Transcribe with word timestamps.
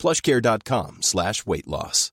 plushcare.com 0.00 1.02
slash 1.02 1.46
weight 1.46 1.66
loss. 1.66 2.10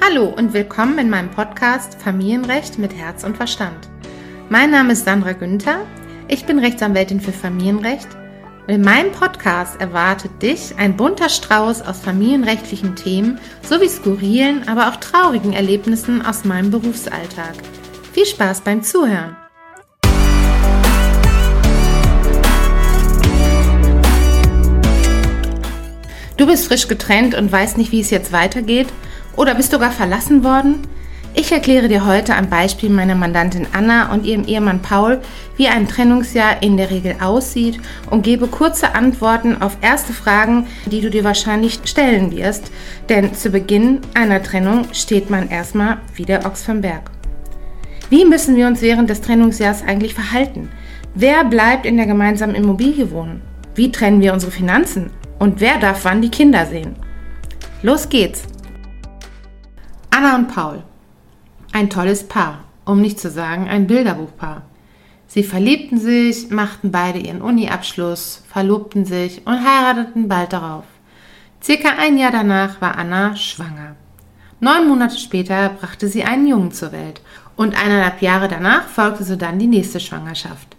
Hallo 0.00 0.32
und 0.36 0.52
willkommen 0.54 0.98
in 0.98 1.10
meinem 1.10 1.30
Podcast 1.30 2.00
Familienrecht 2.00 2.78
mit 2.78 2.94
Herz 2.94 3.24
und 3.24 3.36
Verstand. 3.36 3.88
Mein 4.48 4.70
Name 4.70 4.92
ist 4.92 5.04
Sandra 5.04 5.32
Günther, 5.32 5.84
ich 6.28 6.46
bin 6.46 6.58
Rechtsanwältin 6.58 7.20
für 7.20 7.32
Familienrecht 7.32 8.08
in 8.66 8.80
meinem 8.80 9.12
Podcast 9.12 9.78
erwartet 9.80 10.42
dich 10.42 10.74
ein 10.78 10.96
bunter 10.96 11.28
Strauß 11.28 11.82
aus 11.82 12.00
familienrechtlichen 12.00 12.96
Themen 12.96 13.38
sowie 13.62 13.88
skurrilen, 13.88 14.66
aber 14.68 14.88
auch 14.88 14.96
traurigen 14.96 15.52
Erlebnissen 15.52 16.24
aus 16.24 16.44
meinem 16.44 16.70
Berufsalltag. 16.70 17.54
Viel 18.12 18.24
Spaß 18.24 18.62
beim 18.62 18.82
Zuhören! 18.82 19.36
Du 26.36 26.46
bist 26.46 26.66
frisch 26.66 26.88
getrennt 26.88 27.34
und 27.34 27.52
weißt 27.52 27.78
nicht, 27.78 27.92
wie 27.92 28.00
es 28.00 28.10
jetzt 28.10 28.32
weitergeht? 28.32 28.88
Oder 29.36 29.54
bist 29.54 29.72
du 29.72 29.78
gar 29.78 29.92
verlassen 29.92 30.42
worden? 30.42 30.86
Ich 31.36 31.50
erkläre 31.50 31.88
dir 31.88 32.06
heute 32.06 32.36
am 32.36 32.48
Beispiel 32.48 32.90
meiner 32.90 33.16
Mandantin 33.16 33.66
Anna 33.72 34.12
und 34.12 34.24
ihrem 34.24 34.44
Ehemann 34.44 34.80
Paul, 34.80 35.20
wie 35.56 35.66
ein 35.66 35.88
Trennungsjahr 35.88 36.62
in 36.62 36.76
der 36.76 36.92
Regel 36.92 37.16
aussieht 37.20 37.80
und 38.08 38.22
gebe 38.22 38.46
kurze 38.46 38.94
Antworten 38.94 39.60
auf 39.60 39.76
erste 39.80 40.12
Fragen, 40.12 40.68
die 40.86 41.00
du 41.00 41.10
dir 41.10 41.24
wahrscheinlich 41.24 41.80
stellen 41.86 42.30
wirst. 42.30 42.70
Denn 43.08 43.34
zu 43.34 43.50
Beginn 43.50 44.00
einer 44.14 44.44
Trennung 44.44 44.86
steht 44.92 45.28
man 45.28 45.48
erstmal 45.50 45.98
wie 46.14 46.24
der 46.24 46.46
Ochs 46.46 46.62
vom 46.62 46.82
Berg. 46.82 47.10
Wie 48.10 48.24
müssen 48.24 48.54
wir 48.54 48.68
uns 48.68 48.80
während 48.80 49.10
des 49.10 49.20
Trennungsjahrs 49.20 49.82
eigentlich 49.82 50.14
verhalten? 50.14 50.68
Wer 51.16 51.44
bleibt 51.44 51.84
in 51.84 51.96
der 51.96 52.06
gemeinsamen 52.06 52.54
Immobilie 52.54 53.10
wohnen? 53.10 53.42
Wie 53.74 53.90
trennen 53.90 54.20
wir 54.20 54.34
unsere 54.34 54.52
Finanzen? 54.52 55.10
Und 55.40 55.60
wer 55.60 55.78
darf 55.78 56.04
wann 56.04 56.22
die 56.22 56.30
Kinder 56.30 56.64
sehen? 56.66 56.94
Los 57.82 58.08
geht's! 58.08 58.44
Anna 60.10 60.36
und 60.36 60.46
Paul. 60.46 60.84
Ein 61.74 61.90
tolles 61.90 62.28
Paar, 62.28 62.62
um 62.84 63.00
nicht 63.00 63.18
zu 63.18 63.28
sagen 63.28 63.66
ein 63.68 63.88
Bilderbuchpaar. 63.88 64.62
Sie 65.26 65.42
verliebten 65.42 65.98
sich, 65.98 66.50
machten 66.50 66.92
beide 66.92 67.18
ihren 67.18 67.42
Uni-Abschluss, 67.42 68.44
verlobten 68.48 69.04
sich 69.04 69.44
und 69.44 69.58
heirateten 69.58 70.28
bald 70.28 70.52
darauf. 70.52 70.84
Circa 71.60 71.96
ein 71.98 72.16
Jahr 72.16 72.30
danach 72.30 72.80
war 72.80 72.96
Anna 72.96 73.34
schwanger. 73.34 73.96
Neun 74.60 74.86
Monate 74.86 75.18
später 75.18 75.68
brachte 75.70 76.06
sie 76.06 76.22
einen 76.22 76.46
Jungen 76.46 76.70
zur 76.70 76.92
Welt 76.92 77.20
und 77.56 77.76
eineinhalb 77.76 78.22
Jahre 78.22 78.46
danach 78.46 78.86
folgte 78.86 79.24
so 79.24 79.34
dann 79.34 79.58
die 79.58 79.66
nächste 79.66 79.98
Schwangerschaft. 79.98 80.76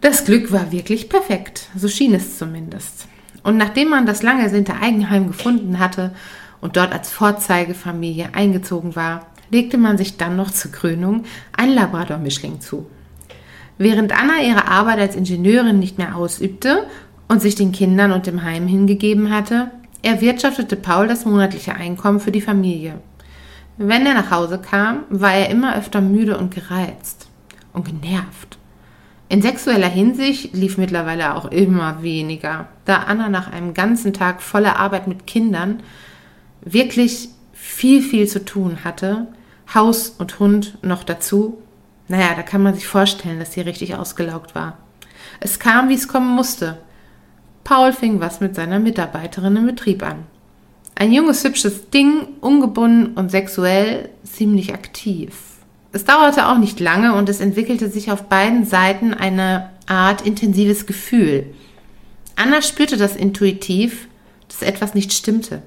Das 0.00 0.24
Glück 0.24 0.50
war 0.50 0.72
wirklich 0.72 1.08
perfekt, 1.08 1.68
so 1.76 1.86
schien 1.86 2.12
es 2.12 2.38
zumindest. 2.38 3.06
Und 3.44 3.56
nachdem 3.56 3.90
man 3.90 4.04
das 4.04 4.24
lang 4.24 4.40
ersehnte 4.40 4.74
Eigenheim 4.82 5.28
gefunden 5.28 5.78
hatte 5.78 6.12
und 6.60 6.76
dort 6.76 6.92
als 6.92 7.12
Vorzeigefamilie 7.12 8.30
eingezogen 8.32 8.96
war, 8.96 9.26
legte 9.52 9.78
man 9.78 9.98
sich 9.98 10.16
dann 10.16 10.34
noch 10.34 10.50
zur 10.50 10.72
Krönung 10.72 11.24
ein 11.52 11.74
Labrador-Mischling 11.74 12.60
zu. 12.60 12.86
Während 13.78 14.12
Anna 14.12 14.40
ihre 14.40 14.68
Arbeit 14.68 14.98
als 14.98 15.16
Ingenieurin 15.16 15.78
nicht 15.78 15.98
mehr 15.98 16.16
ausübte 16.16 16.86
und 17.28 17.40
sich 17.40 17.54
den 17.54 17.72
Kindern 17.72 18.12
und 18.12 18.26
dem 18.26 18.42
Heim 18.42 18.66
hingegeben 18.66 19.30
hatte, 19.30 19.70
erwirtschaftete 20.02 20.76
Paul 20.76 21.06
das 21.06 21.24
monatliche 21.24 21.74
Einkommen 21.74 22.20
für 22.20 22.32
die 22.32 22.40
Familie. 22.40 22.94
Wenn 23.76 24.06
er 24.06 24.14
nach 24.14 24.30
Hause 24.30 24.58
kam, 24.58 25.04
war 25.08 25.32
er 25.32 25.50
immer 25.50 25.76
öfter 25.76 26.00
müde 26.00 26.36
und 26.38 26.54
gereizt 26.54 27.28
und 27.72 27.84
genervt. 27.84 28.58
In 29.28 29.40
sexueller 29.40 29.88
Hinsicht 29.88 30.52
lief 30.54 30.76
mittlerweile 30.76 31.34
auch 31.34 31.46
immer 31.46 32.02
weniger, 32.02 32.68
da 32.84 32.98
Anna 33.04 33.30
nach 33.30 33.50
einem 33.50 33.72
ganzen 33.72 34.12
Tag 34.12 34.42
voller 34.42 34.78
Arbeit 34.78 35.08
mit 35.08 35.26
Kindern 35.26 35.82
wirklich 36.60 37.30
viel, 37.52 38.02
viel 38.02 38.28
zu 38.28 38.44
tun 38.44 38.84
hatte. 38.84 39.28
Haus 39.74 40.10
und 40.18 40.38
Hund 40.38 40.78
noch 40.82 41.04
dazu. 41.04 41.58
Naja, 42.08 42.34
da 42.34 42.42
kann 42.42 42.62
man 42.62 42.74
sich 42.74 42.86
vorstellen, 42.86 43.38
dass 43.38 43.52
sie 43.52 43.60
richtig 43.60 43.94
ausgelaugt 43.94 44.54
war. 44.54 44.78
Es 45.40 45.58
kam, 45.58 45.88
wie 45.88 45.94
es 45.94 46.08
kommen 46.08 46.34
musste. 46.34 46.78
Paul 47.64 47.92
fing 47.92 48.20
was 48.20 48.40
mit 48.40 48.54
seiner 48.54 48.78
Mitarbeiterin 48.78 49.56
im 49.56 49.66
Betrieb 49.66 50.02
an. 50.02 50.24
Ein 50.94 51.12
junges, 51.12 51.42
hübsches 51.44 51.90
Ding, 51.90 52.28
ungebunden 52.40 53.14
und 53.14 53.30
sexuell 53.30 54.10
ziemlich 54.24 54.74
aktiv. 54.74 55.34
Es 55.92 56.04
dauerte 56.04 56.48
auch 56.48 56.58
nicht 56.58 56.80
lange 56.80 57.14
und 57.14 57.28
es 57.28 57.40
entwickelte 57.40 57.88
sich 57.88 58.10
auf 58.10 58.24
beiden 58.24 58.64
Seiten 58.64 59.14
eine 59.14 59.70
Art 59.86 60.22
intensives 60.22 60.86
Gefühl. 60.86 61.46
Anna 62.36 62.62
spürte 62.62 62.96
das 62.96 63.16
intuitiv, 63.16 64.08
dass 64.48 64.62
etwas 64.62 64.94
nicht 64.94 65.12
stimmte. 65.12 65.62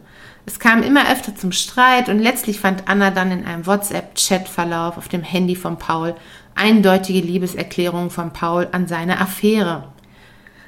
Es 0.47 0.59
kam 0.59 0.83
immer 0.83 1.11
öfter 1.11 1.35
zum 1.35 1.51
Streit 1.51 2.07
und 2.07 2.19
letztlich 2.19 2.59
fand 2.59 2.87
Anna 2.87 3.09
dann 3.09 3.31
in 3.31 3.45
einem 3.45 3.65
WhatsApp-Chat-Verlauf 3.65 4.97
auf 4.97 5.07
dem 5.07 5.23
Handy 5.23 5.55
von 5.55 5.77
Paul 5.77 6.15
eindeutige 6.53 7.19
Liebeserklärungen 7.19 8.11
von 8.11 8.31
Paul 8.31 8.67
an 8.71 8.87
seine 8.87 9.19
Affäre. 9.19 9.89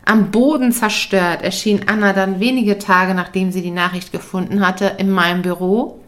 Am 0.04 0.32
Boden 0.32 0.72
zerstört 0.72 1.42
erschien 1.42 1.88
Anna 1.88 2.14
dann 2.14 2.40
wenige 2.40 2.80
Tage 2.80 3.14
nachdem 3.14 3.52
sie 3.52 3.62
die 3.62 3.72
Nachricht 3.72 4.12
gefunden 4.12 4.66
hatte 4.66 4.96
in 4.98 5.12
meinem 5.12 5.42
Büro, 5.42 6.02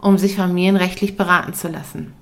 um 0.00 0.16
sich 0.16 0.36
familienrechtlich 0.36 1.16
beraten 1.16 1.52
zu 1.52 1.68
lassen. 1.68 2.14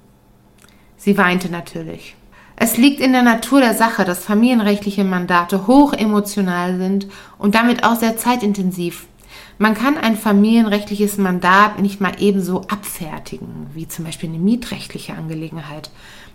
Sie 0.96 1.16
weinte 1.16 1.50
natürlich. 1.50 2.16
Es 2.56 2.76
liegt 2.76 3.00
in 3.00 3.12
der 3.12 3.22
Natur 3.22 3.60
der 3.60 3.74
Sache, 3.74 4.04
dass 4.04 4.24
familienrechtliche 4.24 5.04
Mandate 5.04 5.66
hoch 5.66 5.94
emotional 5.94 6.76
sind 6.76 7.06
und 7.38 7.54
damit 7.54 7.84
auch 7.84 7.96
sehr 7.96 8.18
zeitintensiv. 8.18 9.06
Man 9.62 9.74
kann 9.74 9.98
ein 9.98 10.16
familienrechtliches 10.16 11.18
Mandat 11.18 11.80
nicht 11.80 12.00
mal 12.00 12.14
ebenso 12.18 12.62
abfertigen, 12.62 13.66
wie 13.74 13.86
zum 13.86 14.06
Beispiel 14.06 14.30
eine 14.30 14.38
mietrechtliche 14.38 15.12
Angelegenheit. 15.12 15.90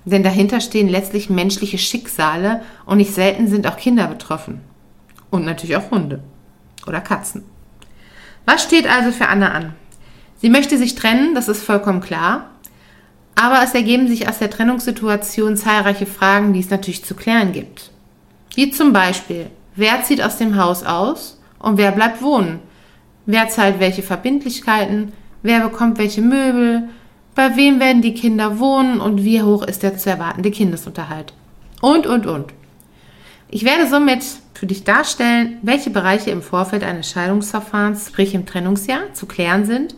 Denn 0.06 0.22
dahinter 0.22 0.62
stehen 0.62 0.88
letztlich 0.88 1.32
menschliche 1.32 1.80
Schicksale 1.80 2.62
und 2.86 2.98
nicht 2.98 3.16
selten 3.16 3.48
sind 3.48 3.66
auch 3.66 3.78
Kinder 3.78 4.06
betroffen. 4.06 4.62
Und 5.32 5.44
natürlich 5.44 5.76
auch 5.76 5.90
Hunde 5.90 6.22
oder 6.86 7.02
Katzen. 7.02 7.44
Was 8.46 8.62
steht 8.62 8.88
also 8.88 9.12
für 9.12 9.28
Anna 9.28 9.54
an? 9.54 9.74
Sie 10.40 10.52
möchte 10.52 10.78
sich 10.78 10.94
trennen, 10.94 11.34
das 11.34 11.48
ist 11.48 11.64
vollkommen 11.64 12.02
klar. 12.02 12.52
Aber 13.34 13.64
es 13.64 13.74
ergeben 13.74 14.08
sich 14.08 14.30
aus 14.30 14.38
der 14.38 14.52
Trennungssituation 14.52 15.58
zahlreiche 15.58 16.06
Fragen, 16.06 16.54
die 16.54 16.60
es 16.60 16.70
natürlich 16.70 17.04
zu 17.04 17.16
klären 17.16 17.54
gibt. 17.54 17.90
Wie 18.54 18.70
zum 18.70 18.94
Beispiel, 18.94 19.48
wer 19.76 20.04
zieht 20.04 20.22
aus 20.22 20.38
dem 20.38 20.58
Haus 20.58 20.84
aus 20.84 21.42
und 21.58 21.80
wer 21.80 21.92
bleibt 21.92 22.22
wohnen? 22.22 22.60
Wer 23.26 23.50
zahlt 23.50 23.80
welche 23.80 24.04
Verbindlichkeiten? 24.04 25.12
Wer 25.42 25.68
bekommt 25.68 25.98
welche 25.98 26.22
Möbel? 26.22 26.90
Bei 27.34 27.56
wem 27.56 27.80
werden 27.80 28.02
die 28.02 28.14
Kinder 28.14 28.60
wohnen 28.60 29.02
und 29.02 29.24
wie 29.24 29.42
hoch 29.42 29.64
ist 29.64 29.84
der 29.84 29.98
zu 29.98 30.10
erwartende 30.10 30.52
Kindesunterhalt? 30.52 31.34
Und, 31.82 32.08
und, 32.08 32.26
und. 32.28 32.54
Ich 33.50 33.66
werde 33.66 33.88
somit 33.88 34.24
für 34.54 34.66
dich 34.66 34.84
darstellen, 34.84 35.58
welche 35.62 35.90
Bereiche 35.90 36.32
im 36.32 36.42
Vorfeld 36.42 36.84
eines 36.84 37.10
Scheidungsverfahrens, 37.10 38.08
sprich 38.08 38.34
im 38.34 38.46
Trennungsjahr, 38.46 39.14
zu 39.14 39.26
klären 39.26 39.66
sind 39.66 39.96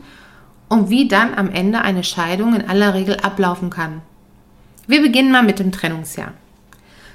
und 0.70 0.90
wie 0.90 1.08
dann 1.08 1.34
am 1.36 1.50
Ende 1.52 1.82
eine 1.82 2.04
Scheidung 2.04 2.56
in 2.56 2.68
aller 2.68 2.94
Regel 2.94 3.18
ablaufen 3.18 3.70
kann. 3.70 4.02
Wir 4.88 5.02
beginnen 5.02 5.32
mal 5.32 5.44
mit 5.44 5.60
dem 5.60 5.72
Trennungsjahr. 5.72 6.34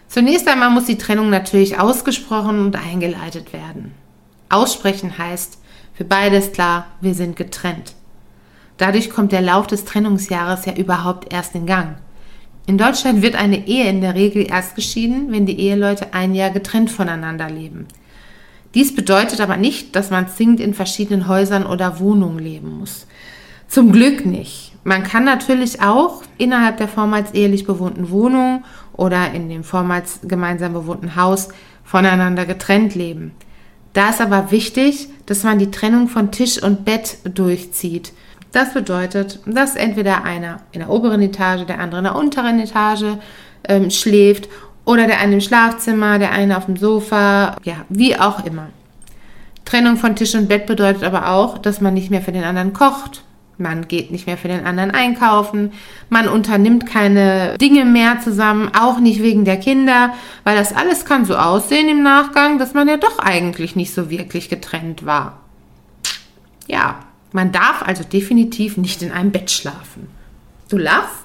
Zunächst 0.09 0.47
einmal 0.47 0.71
muss 0.71 0.85
die 0.85 0.99
Trennung 0.99 1.31
natürlich 1.31 1.81
ausgesprochen 1.81 2.61
und 2.61 2.77
eingeleitet 2.77 3.53
werden. 3.53 3.95
Aussprechen 4.51 5.17
heißt, 5.17 5.59
für 5.95 6.05
beides 6.05 6.53
klar, 6.53 6.87
wir 7.01 7.15
sind 7.15 7.37
getrennt. 7.37 7.95
Dadurch 8.79 9.11
kommt 9.11 9.33
der 9.33 9.43
Lauf 9.43 9.67
des 9.67 9.85
Trennungsjahres 9.85 10.65
ja 10.65 10.75
überhaupt 10.75 11.33
erst 11.33 11.55
in 11.55 11.67
Gang. 11.67 11.97
In 12.67 12.79
Deutschland 12.79 13.23
wird 13.23 13.35
eine 13.35 13.67
Ehe 13.67 13.89
in 13.89 14.01
der 14.01 14.15
Regel 14.15 14.49
erst 14.49 14.77
geschieden, 14.77 15.33
wenn 15.33 15.47
die 15.47 15.59
Eheleute 15.59 16.15
ein 16.15 16.35
Jahr 16.35 16.51
getrennt 16.51 16.91
voneinander 16.91 17.51
leben. 17.51 17.87
Dies 18.75 18.95
bedeutet 18.95 19.41
aber 19.41 19.57
nicht, 19.57 19.95
dass 19.97 20.11
man 20.11 20.29
zwingend 20.29 20.61
in 20.61 20.73
verschiedenen 20.73 21.29
Häusern 21.29 21.67
oder 21.67 21.99
Wohnungen 21.99 22.39
leben 22.39 22.79
muss. 22.79 23.07
Zum 23.69 23.93
Glück 23.93 24.25
nicht. 24.25 24.73
Man 24.85 25.03
kann 25.03 25.25
natürlich 25.25 25.81
auch 25.81 26.23
innerhalb 26.39 26.79
der 26.79 26.89
vormals 26.89 27.33
ehelich 27.33 27.67
bewohnten 27.67 28.11
Wohnung 28.11 28.65
oder 28.93 29.33
in 29.33 29.49
dem 29.49 29.65
vormals 29.65 30.21
gemeinsam 30.23 30.73
bewohnten 30.73 31.17
Haus 31.17 31.49
voneinander 31.85 32.47
getrennt 32.47 32.95
leben. 32.95 33.33
Da 33.93 34.11
ist 34.11 34.21
aber 34.21 34.51
wichtig, 34.51 35.09
dass 35.27 35.45
man 35.45 35.59
die 35.59 35.71
Trennung 35.71 36.09
von 36.09 36.31
Tisch 36.31 36.63
und 36.63 36.85
Bett 36.85 37.19
durchzieht. 37.25 38.13
Das 38.53 38.75
bedeutet, 38.75 39.41
dass 39.47 39.77
entweder 39.77 40.25
einer 40.25 40.61
in 40.73 40.81
der 40.81 40.91
oberen 40.91 41.23
Etage, 41.23 41.65
der 41.67 41.81
andere 41.81 41.99
in 41.99 42.05
der 42.05 42.17
unteren 42.17 42.61
Etage 42.61 43.17
ähm, 43.69 43.91
schläft 43.91 44.49
oder 44.85 45.07
der 45.07 45.21
eine 45.21 45.35
im 45.35 45.41
Schlafzimmer, 45.41 46.19
der 46.19 46.33
eine 46.33 46.57
auf 46.57 46.67
dem 46.67 46.77
Sofa, 46.77 47.57
ja, 47.65 47.85
wie 47.89 48.17
auch 48.19 48.45
immer. 48.45 48.69
Trennung 49.65 49.97
von 49.97 50.17
Tisch 50.17 50.35
und 50.35 50.49
Bett 50.49 50.67
bedeutet 50.67 51.05
aber 51.05 51.29
auch, 51.29 51.57
dass 51.59 51.81
man 51.81 51.95
nicht 51.95 52.11
mehr 52.11 52.21
für 52.21 52.33
den 52.33 52.45
anderen 52.45 52.73
kocht, 52.73 53.23
man 53.59 53.89
geht 53.89 54.11
nicht 54.11 54.27
mehr 54.27 54.37
für 54.37 54.49
den 54.49 54.65
anderen 54.65 54.91
einkaufen, 54.91 55.73
man 56.09 56.29
unternimmt 56.29 56.87
keine 56.87 57.57
Dinge 57.59 57.85
mehr 57.85 58.21
zusammen, 58.21 58.71
auch 58.79 58.99
nicht 58.99 59.23
wegen 59.23 59.45
der 59.45 59.59
Kinder, 59.59 60.15
weil 60.45 60.57
das 60.57 60.75
alles 60.75 61.05
kann 61.05 61.25
so 61.25 61.37
aussehen 61.37 61.89
im 61.89 62.03
Nachgang, 62.03 62.59
dass 62.59 62.75
man 62.75 62.89
ja 62.89 62.97
doch 62.97 63.19
eigentlich 63.19 63.77
nicht 63.77 63.95
so 63.95 64.11
wirklich 64.11 64.49
getrennt 64.49 65.07
war. 65.07 65.41
Ja, 66.67 67.01
man 67.33 67.53
darf 67.53 67.83
also 67.83 68.05
definitiv 68.05 68.77
nicht 68.77 69.03
in 69.03 69.13
einem 69.13 69.33
Bett 69.33 69.51
schlafen. 69.51 70.09
Du 70.69 70.79
lachst? 70.79 71.25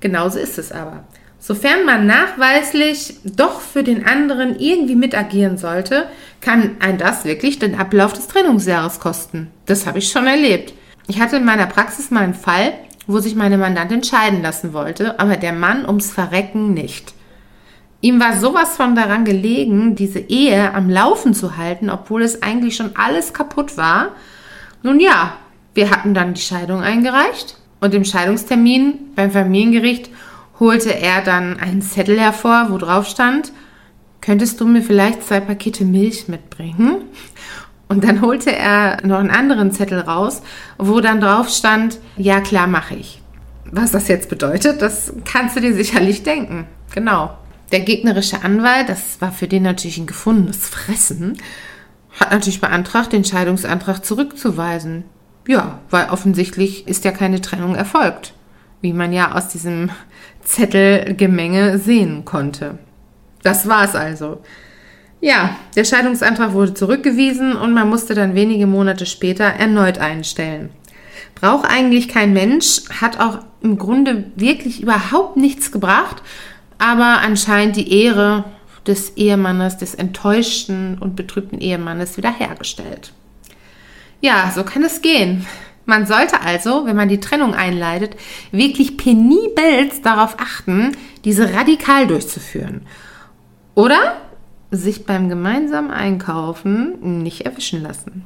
Genauso 0.00 0.38
ist 0.38 0.58
es 0.58 0.72
aber. 0.72 1.04
Sofern 1.40 1.84
man 1.84 2.06
nachweislich 2.06 3.14
doch 3.24 3.60
für 3.60 3.82
den 3.82 4.06
anderen 4.06 4.58
irgendwie 4.58 4.96
mit 4.96 5.16
agieren 5.16 5.56
sollte, 5.56 6.08
kann 6.40 6.76
ein 6.80 6.98
das 6.98 7.24
wirklich 7.24 7.58
den 7.58 7.78
Ablauf 7.78 8.12
des 8.12 8.28
Trennungsjahres 8.28 9.00
kosten. 9.00 9.50
Das 9.66 9.86
habe 9.86 9.98
ich 9.98 10.10
schon 10.10 10.26
erlebt. 10.26 10.74
Ich 11.08 11.20
hatte 11.20 11.36
in 11.36 11.44
meiner 11.46 11.66
Praxis 11.66 12.10
mal 12.10 12.22
einen 12.22 12.34
Fall, 12.34 12.74
wo 13.06 13.18
sich 13.18 13.34
meine 13.34 13.56
Mandantin 13.56 14.04
scheiden 14.04 14.42
lassen 14.42 14.74
wollte, 14.74 15.18
aber 15.18 15.36
der 15.36 15.54
Mann 15.54 15.86
ums 15.86 16.12
Verrecken 16.12 16.74
nicht. 16.74 17.14
Ihm 18.02 18.20
war 18.20 18.38
sowas 18.38 18.76
von 18.76 18.94
daran 18.94 19.24
gelegen, 19.24 19.96
diese 19.96 20.18
Ehe 20.20 20.74
am 20.74 20.90
Laufen 20.90 21.32
zu 21.32 21.56
halten, 21.56 21.88
obwohl 21.88 22.22
es 22.22 22.42
eigentlich 22.42 22.76
schon 22.76 22.94
alles 22.94 23.32
kaputt 23.32 23.78
war. 23.78 24.10
Nun 24.82 25.00
ja, 25.00 25.32
wir 25.72 25.90
hatten 25.90 26.12
dann 26.12 26.34
die 26.34 26.42
Scheidung 26.42 26.82
eingereicht 26.82 27.56
und 27.80 27.94
im 27.94 28.04
Scheidungstermin 28.04 29.14
beim 29.16 29.30
Familiengericht 29.30 30.10
holte 30.60 30.94
er 30.94 31.22
dann 31.22 31.58
einen 31.58 31.80
Zettel 31.80 32.20
hervor, 32.20 32.66
wo 32.68 32.76
drauf 32.76 33.06
stand, 33.06 33.52
könntest 34.20 34.60
du 34.60 34.66
mir 34.66 34.82
vielleicht 34.82 35.26
zwei 35.26 35.40
Pakete 35.40 35.86
Milch 35.86 36.28
mitbringen? 36.28 37.02
Und 37.88 38.04
dann 38.04 38.20
holte 38.20 38.54
er 38.54 38.98
noch 39.04 39.18
einen 39.18 39.30
anderen 39.30 39.72
Zettel 39.72 40.00
raus, 40.00 40.42
wo 40.76 41.00
dann 41.00 41.20
drauf 41.20 41.48
stand, 41.48 41.98
ja 42.16 42.40
klar 42.40 42.66
mache 42.66 42.94
ich. 42.94 43.22
Was 43.70 43.92
das 43.92 44.08
jetzt 44.08 44.28
bedeutet, 44.28 44.82
das 44.82 45.12
kannst 45.24 45.56
du 45.56 45.60
dir 45.60 45.74
sicherlich 45.74 46.22
denken. 46.22 46.66
Genau. 46.94 47.36
Der 47.72 47.80
gegnerische 47.80 48.42
Anwalt, 48.42 48.88
das 48.88 49.20
war 49.20 49.32
für 49.32 49.48
den 49.48 49.62
natürlich 49.62 49.98
ein 49.98 50.06
gefundenes 50.06 50.68
Fressen, 50.68 51.38
hat 52.18 52.30
natürlich 52.30 52.60
beantragt, 52.60 53.12
den 53.12 53.24
Scheidungsantrag 53.24 54.04
zurückzuweisen. 54.04 55.04
Ja, 55.46 55.80
weil 55.90 56.10
offensichtlich 56.10 56.86
ist 56.88 57.04
ja 57.04 57.12
keine 57.12 57.40
Trennung 57.40 57.74
erfolgt, 57.74 58.34
wie 58.80 58.92
man 58.92 59.12
ja 59.12 59.32
aus 59.34 59.48
diesem 59.48 59.90
Zettelgemenge 60.42 61.78
sehen 61.78 62.24
konnte. 62.24 62.78
Das 63.42 63.68
war's 63.68 63.94
also. 63.94 64.42
Ja, 65.20 65.56
der 65.74 65.84
Scheidungsantrag 65.84 66.52
wurde 66.52 66.74
zurückgewiesen 66.74 67.56
und 67.56 67.72
man 67.72 67.88
musste 67.88 68.14
dann 68.14 68.34
wenige 68.34 68.66
Monate 68.66 69.04
später 69.04 69.44
erneut 69.44 69.98
einstellen. 69.98 70.70
Braucht 71.34 71.68
eigentlich 71.68 72.08
kein 72.08 72.32
Mensch, 72.32 72.82
hat 73.00 73.18
auch 73.18 73.38
im 73.60 73.78
Grunde 73.78 74.24
wirklich 74.36 74.82
überhaupt 74.82 75.36
nichts 75.36 75.72
gebracht, 75.72 76.22
aber 76.78 77.20
anscheinend 77.20 77.76
die 77.76 78.04
Ehre 78.04 78.44
des 78.86 79.16
Ehemannes, 79.16 79.76
des 79.76 79.94
enttäuschten 79.94 80.98
und 80.98 81.16
betrübten 81.16 81.60
Ehemannes 81.60 82.16
wiederhergestellt. 82.16 83.12
Ja, 84.20 84.52
so 84.54 84.64
kann 84.64 84.82
es 84.84 85.02
gehen. 85.02 85.46
Man 85.84 86.06
sollte 86.06 86.42
also, 86.42 86.86
wenn 86.86 86.96
man 86.96 87.08
die 87.08 87.20
Trennung 87.20 87.54
einleitet, 87.54 88.16
wirklich 88.52 88.96
penibelst 88.96 90.04
darauf 90.04 90.38
achten, 90.38 90.96
diese 91.24 91.54
radikal 91.54 92.06
durchzuführen. 92.06 92.82
Oder 93.74 94.16
sich 94.70 95.06
beim 95.06 95.28
gemeinsamen 95.28 95.90
Einkaufen 95.90 97.22
nicht 97.22 97.42
erwischen 97.42 97.82
lassen. 97.82 98.24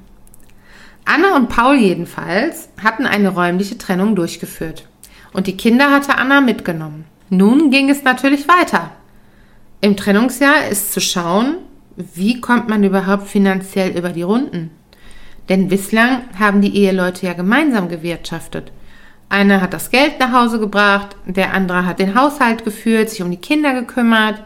Anna 1.04 1.36
und 1.36 1.48
Paul 1.48 1.76
jedenfalls 1.76 2.68
hatten 2.82 3.06
eine 3.06 3.30
räumliche 3.30 3.78
Trennung 3.78 4.14
durchgeführt. 4.14 4.86
Und 5.32 5.46
die 5.46 5.56
Kinder 5.56 5.90
hatte 5.90 6.16
Anna 6.16 6.40
mitgenommen. 6.40 7.04
Nun 7.30 7.70
ging 7.70 7.90
es 7.90 8.04
natürlich 8.04 8.46
weiter. 8.46 8.90
Im 9.80 9.96
Trennungsjahr 9.96 10.68
ist 10.68 10.92
zu 10.92 11.00
schauen, 11.00 11.56
wie 11.96 12.40
kommt 12.40 12.68
man 12.68 12.84
überhaupt 12.84 13.28
finanziell 13.28 13.96
über 13.96 14.10
die 14.10 14.22
Runden. 14.22 14.70
Denn 15.48 15.68
bislang 15.68 16.22
haben 16.38 16.60
die 16.60 16.76
Eheleute 16.76 17.26
ja 17.26 17.32
gemeinsam 17.32 17.88
gewirtschaftet. 17.88 18.70
Einer 19.28 19.60
hat 19.60 19.72
das 19.72 19.90
Geld 19.90 20.20
nach 20.20 20.32
Hause 20.32 20.60
gebracht, 20.60 21.16
der 21.26 21.54
andere 21.54 21.86
hat 21.86 21.98
den 21.98 22.14
Haushalt 22.14 22.64
geführt, 22.64 23.10
sich 23.10 23.22
um 23.22 23.30
die 23.30 23.38
Kinder 23.38 23.72
gekümmert 23.74 24.42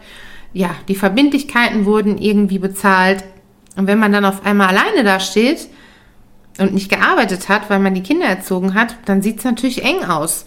ja, 0.56 0.70
die 0.88 0.94
Verbindlichkeiten 0.94 1.84
wurden 1.84 2.16
irgendwie 2.16 2.58
bezahlt. 2.58 3.22
Und 3.76 3.86
wenn 3.86 3.98
man 3.98 4.10
dann 4.10 4.24
auf 4.24 4.46
einmal 4.46 4.68
alleine 4.68 5.04
da 5.04 5.20
steht 5.20 5.68
und 6.58 6.72
nicht 6.72 6.88
gearbeitet 6.88 7.50
hat, 7.50 7.68
weil 7.68 7.78
man 7.78 7.92
die 7.92 8.02
Kinder 8.02 8.24
erzogen 8.24 8.72
hat, 8.72 8.96
dann 9.04 9.20
sieht 9.20 9.40
es 9.40 9.44
natürlich 9.44 9.84
eng 9.84 10.04
aus. 10.04 10.46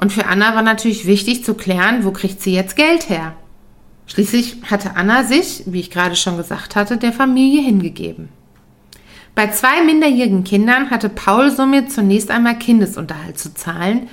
Und 0.00 0.14
für 0.14 0.24
Anna 0.24 0.54
war 0.54 0.62
natürlich 0.62 1.06
wichtig 1.06 1.44
zu 1.44 1.52
klären, 1.52 2.06
wo 2.06 2.10
kriegt 2.10 2.40
sie 2.40 2.54
jetzt 2.54 2.74
Geld 2.74 3.10
her. 3.10 3.34
Schließlich 4.06 4.62
hatte 4.70 4.96
Anna 4.96 5.24
sich, 5.24 5.64
wie 5.66 5.80
ich 5.80 5.90
gerade 5.90 6.16
schon 6.16 6.38
gesagt 6.38 6.74
hatte, 6.74 6.96
der 6.96 7.12
Familie 7.12 7.60
hingegeben. 7.60 8.30
Bei 9.34 9.48
zwei 9.48 9.84
minderjährigen 9.84 10.42
Kindern 10.42 10.88
hatte 10.88 11.10
Paul 11.10 11.50
somit 11.50 11.92
zunächst 11.92 12.30
einmal 12.30 12.58
Kindesunterhalt 12.58 13.38
zu 13.38 13.52
zahlen, 13.52 14.08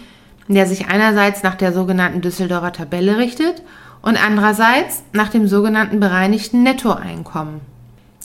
der 0.49 0.67
sich 0.67 0.87
einerseits 0.87 1.41
nach 1.41 1.55
der 1.55 1.71
sogenannten 1.71 2.19
Düsseldorfer 2.19 2.73
Tabelle 2.73 3.17
richtet 3.17 3.63
und 4.01 4.17
andererseits 4.23 5.03
nach 5.13 5.29
dem 5.29 5.47
sogenannten 5.47 5.99
bereinigten 5.99 6.63
Nettoeinkommen. 6.63 7.61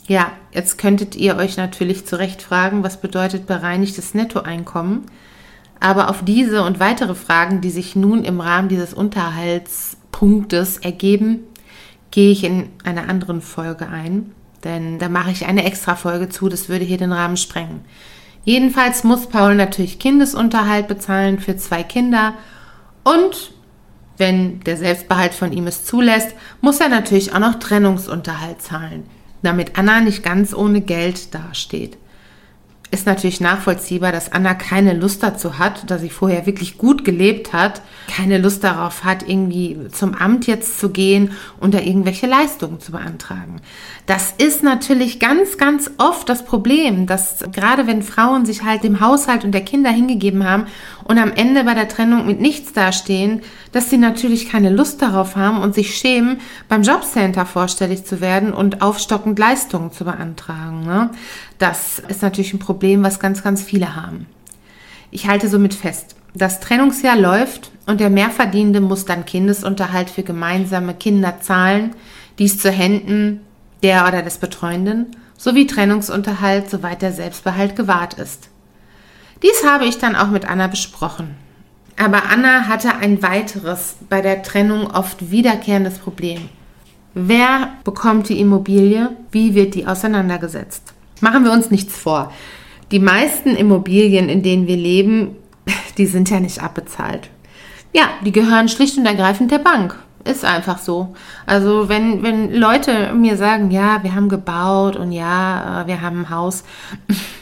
Ja, 0.07 0.33
jetzt 0.53 0.79
könntet 0.79 1.17
ihr 1.17 1.37
euch 1.37 1.57
natürlich 1.57 2.07
zu 2.07 2.17
Recht 2.17 2.43
fragen, 2.43 2.83
was 2.83 3.01
bedeutet 3.01 3.47
bereinigtes 3.47 4.15
Nettoeinkommen? 4.15 5.03
Aber 5.81 6.11
auf 6.11 6.25
diese 6.25 6.63
und 6.63 6.81
weitere 6.81 7.15
Fragen, 7.15 7.61
die 7.61 7.71
sich 7.71 7.97
nun 7.97 8.25
im 8.25 8.41
Rahmen 8.41 8.69
dieses 8.69 8.95
Unterhaltspunktes 8.95 10.79
ergeben, 10.79 11.41
gehe 12.11 12.31
ich 12.31 12.45
in 12.45 12.69
einer 12.85 13.09
anderen 13.09 13.41
Folge 13.41 13.89
ein, 13.89 14.33
denn 14.65 14.99
da 14.99 15.09
mache 15.09 15.31
ich 15.31 15.47
eine 15.47 15.65
extra 15.65 15.97
Folge 15.97 16.29
zu, 16.29 16.49
das 16.49 16.69
würde 16.69 16.85
hier 16.85 16.99
den 16.99 17.13
Rahmen 17.13 17.37
sprengen. 17.37 17.81
Jedenfalls 18.45 19.05
muss 19.05 19.29
Paul 19.29 19.55
natürlich 19.55 19.99
Kindesunterhalt 19.99 20.89
bezahlen 20.89 21.39
für 21.39 21.57
zwei 21.57 21.83
Kinder 21.83 22.35
und 23.05 23.52
wenn 24.23 24.61
der 24.61 24.77
Selbstbehalt 24.77 25.35
von 25.35 25.53
ihm 25.53 25.67
es 25.67 25.85
zulässt, 25.85 26.37
muss 26.61 26.79
er 26.79 26.89
natürlich 26.89 27.35
auch 27.35 27.41
noch 27.41 27.57
Trennungsunterhalt 27.57 28.63
zahlen, 28.63 29.03
damit 29.43 29.77
Anna 29.77 30.01
nicht 30.01 30.23
ganz 30.23 30.55
ohne 30.55 30.81
Geld 30.81 31.35
dasteht 31.35 31.99
ist 32.93 33.07
natürlich 33.07 33.41
nachvollziehbar, 33.41 34.13
dass 34.13 34.31
Anna 34.33 34.53
keine 34.53 34.93
Lust 34.93 35.23
dazu 35.23 35.59
hat, 35.59 35.91
da 35.91 35.97
sie 35.97 36.11
vorher 36.11 36.45
wirklich 36.45 36.77
gut 36.77 37.07
gelebt 37.07 37.55
hat, 37.55 37.81
keine 38.07 38.37
Lust 38.37 38.63
darauf 38.65 39.03
hat, 39.03 39.27
irgendwie 39.27 39.89
zum 39.91 40.15
Amt 40.15 40.47
jetzt 40.47 40.79
zu 40.79 40.91
gehen 40.91 41.31
und 41.59 41.73
da 41.73 41.79
irgendwelche 41.79 42.27
Leistungen 42.27 42.81
zu 42.81 42.93
beantragen. 42.93 43.63
Das 44.05 44.35
ist 44.37 44.63
natürlich 44.63 45.21
ganz, 45.21 45.57
ganz 45.57 45.91
oft 45.97 46.29
das 46.29 46.45
Problem, 46.45 47.07
dass 47.07 47.39
gerade 47.51 47.87
wenn 47.87 48.03
Frauen 48.03 48.45
sich 48.45 48.63
halt 48.63 48.85
dem 48.85 49.01
Haushalt 49.01 49.43
und 49.43 49.53
der 49.53 49.65
Kinder 49.65 49.91
hingegeben 49.91 50.47
haben 50.47 50.67
und 51.05 51.19
am 51.19 51.33
Ende 51.33 51.65
bei 51.65 51.75
der 51.75 51.89
Trennung 51.89 52.27
mit 52.27 52.41
nichts 52.41 52.73
dastehen, 52.73 53.43
dass 53.73 53.91
sie 53.91 53.99
natürlich 53.99 54.49
keine 54.49 54.71
Lust 54.71 55.03
darauf 55.03 55.37
haben 55.37 55.61
und 55.61 55.75
sich 55.75 55.97
schämen, 55.97 56.41
beim 56.69 56.83
Jobcenter 56.83 57.47
vorstellig 57.47 58.05
zu 58.05 58.21
werden 58.21 58.53
und 58.53 58.83
aufstockend 58.83 59.39
Leistungen 59.39 59.93
zu 59.93 60.05
beantragen. 60.05 60.85
Ne? 60.85 61.11
Das 61.59 61.99
ist 61.99 62.23
natürlich 62.23 62.53
ein 62.53 62.59
Problem, 62.59 63.03
was 63.03 63.21
ganz, 63.21 63.43
ganz 63.43 63.63
viele 63.63 63.97
haben. 63.97 64.27
Ich 65.11 65.29
halte 65.29 65.49
somit 65.49 65.75
fest, 65.75 66.17
das 66.35 66.61
Trennungsjahr 66.61 67.17
läuft 67.17 67.71
und 67.87 68.01
der 68.01 68.11
Mehrverdienende 68.11 68.81
muss 68.81 69.05
dann 69.05 69.27
Kindesunterhalt 69.27 70.09
für 70.09 70.23
gemeinsame 70.23 70.95
Kinder 70.95 71.41
zahlen, 71.41 71.95
dies 72.39 72.59
zu 72.59 72.71
Händen 72.71 73.41
der 73.83 74.07
oder 74.07 74.23
des 74.23 74.39
Betreuenden, 74.39 75.17
sowie 75.37 75.67
Trennungsunterhalt, 75.67 76.71
soweit 76.71 77.03
der 77.03 77.13
Selbstbehalt 77.13 77.77
gewahrt 77.77 78.15
ist. 78.15 78.49
Dies 79.43 79.65
habe 79.67 79.87
ich 79.87 79.99
dann 79.99 80.17
auch 80.17 80.29
mit 80.29 80.49
Anna 80.49 80.69
besprochen. 80.69 81.35
Aber 81.97 82.25
Anna 82.31 82.69
hatte 82.69 82.97
ein 82.97 83.23
weiteres 83.23 83.97
bei 84.09 84.21
der 84.21 84.43
Trennung 84.43 84.91
oft 84.91 85.31
wiederkehrendes 85.31 85.99
Problem. 85.99 86.49
Wer 87.15 87.75
bekommt 87.85 88.29
die 88.29 88.41
Immobilie? 88.41 89.11
Wie 89.31 89.55
wird 89.55 89.75
die 89.75 89.87
auseinandergesetzt? 89.87 90.95
Machen 91.21 91.45
wir 91.45 91.53
uns 91.53 91.71
nichts 91.71 91.97
vor. 91.97 92.33
Die 92.91 92.99
meisten 92.99 93.51
Immobilien, 93.51 94.29
in 94.29 94.43
denen 94.43 94.67
wir 94.67 94.77
leben, 94.77 95.37
die 95.99 96.07
sind 96.07 96.31
ja 96.31 96.41
nicht 96.41 96.63
abbezahlt. 96.63 97.29
Ja, 97.93 98.05
die 98.25 98.33
gehören 98.33 98.69
schlicht 98.69 98.97
und 98.97 99.07
ergreifend 99.07 99.51
der 99.51 99.59
Bank. 99.59 99.97
ist 100.25 100.45
einfach 100.45 100.79
so. 100.79 101.15
Also 101.47 101.89
wenn, 101.89 102.23
wenn 102.23 102.55
Leute 102.55 103.13
mir 103.13 103.37
sagen, 103.37 103.71
ja, 103.71 104.03
wir 104.03 104.15
haben 104.15 104.29
gebaut 104.29 104.97
und 104.97 105.13
ja, 105.13 105.83
äh, 105.83 105.87
wir 105.87 106.01
haben 106.01 106.21
ein 106.21 106.31
Haus, 106.31 106.65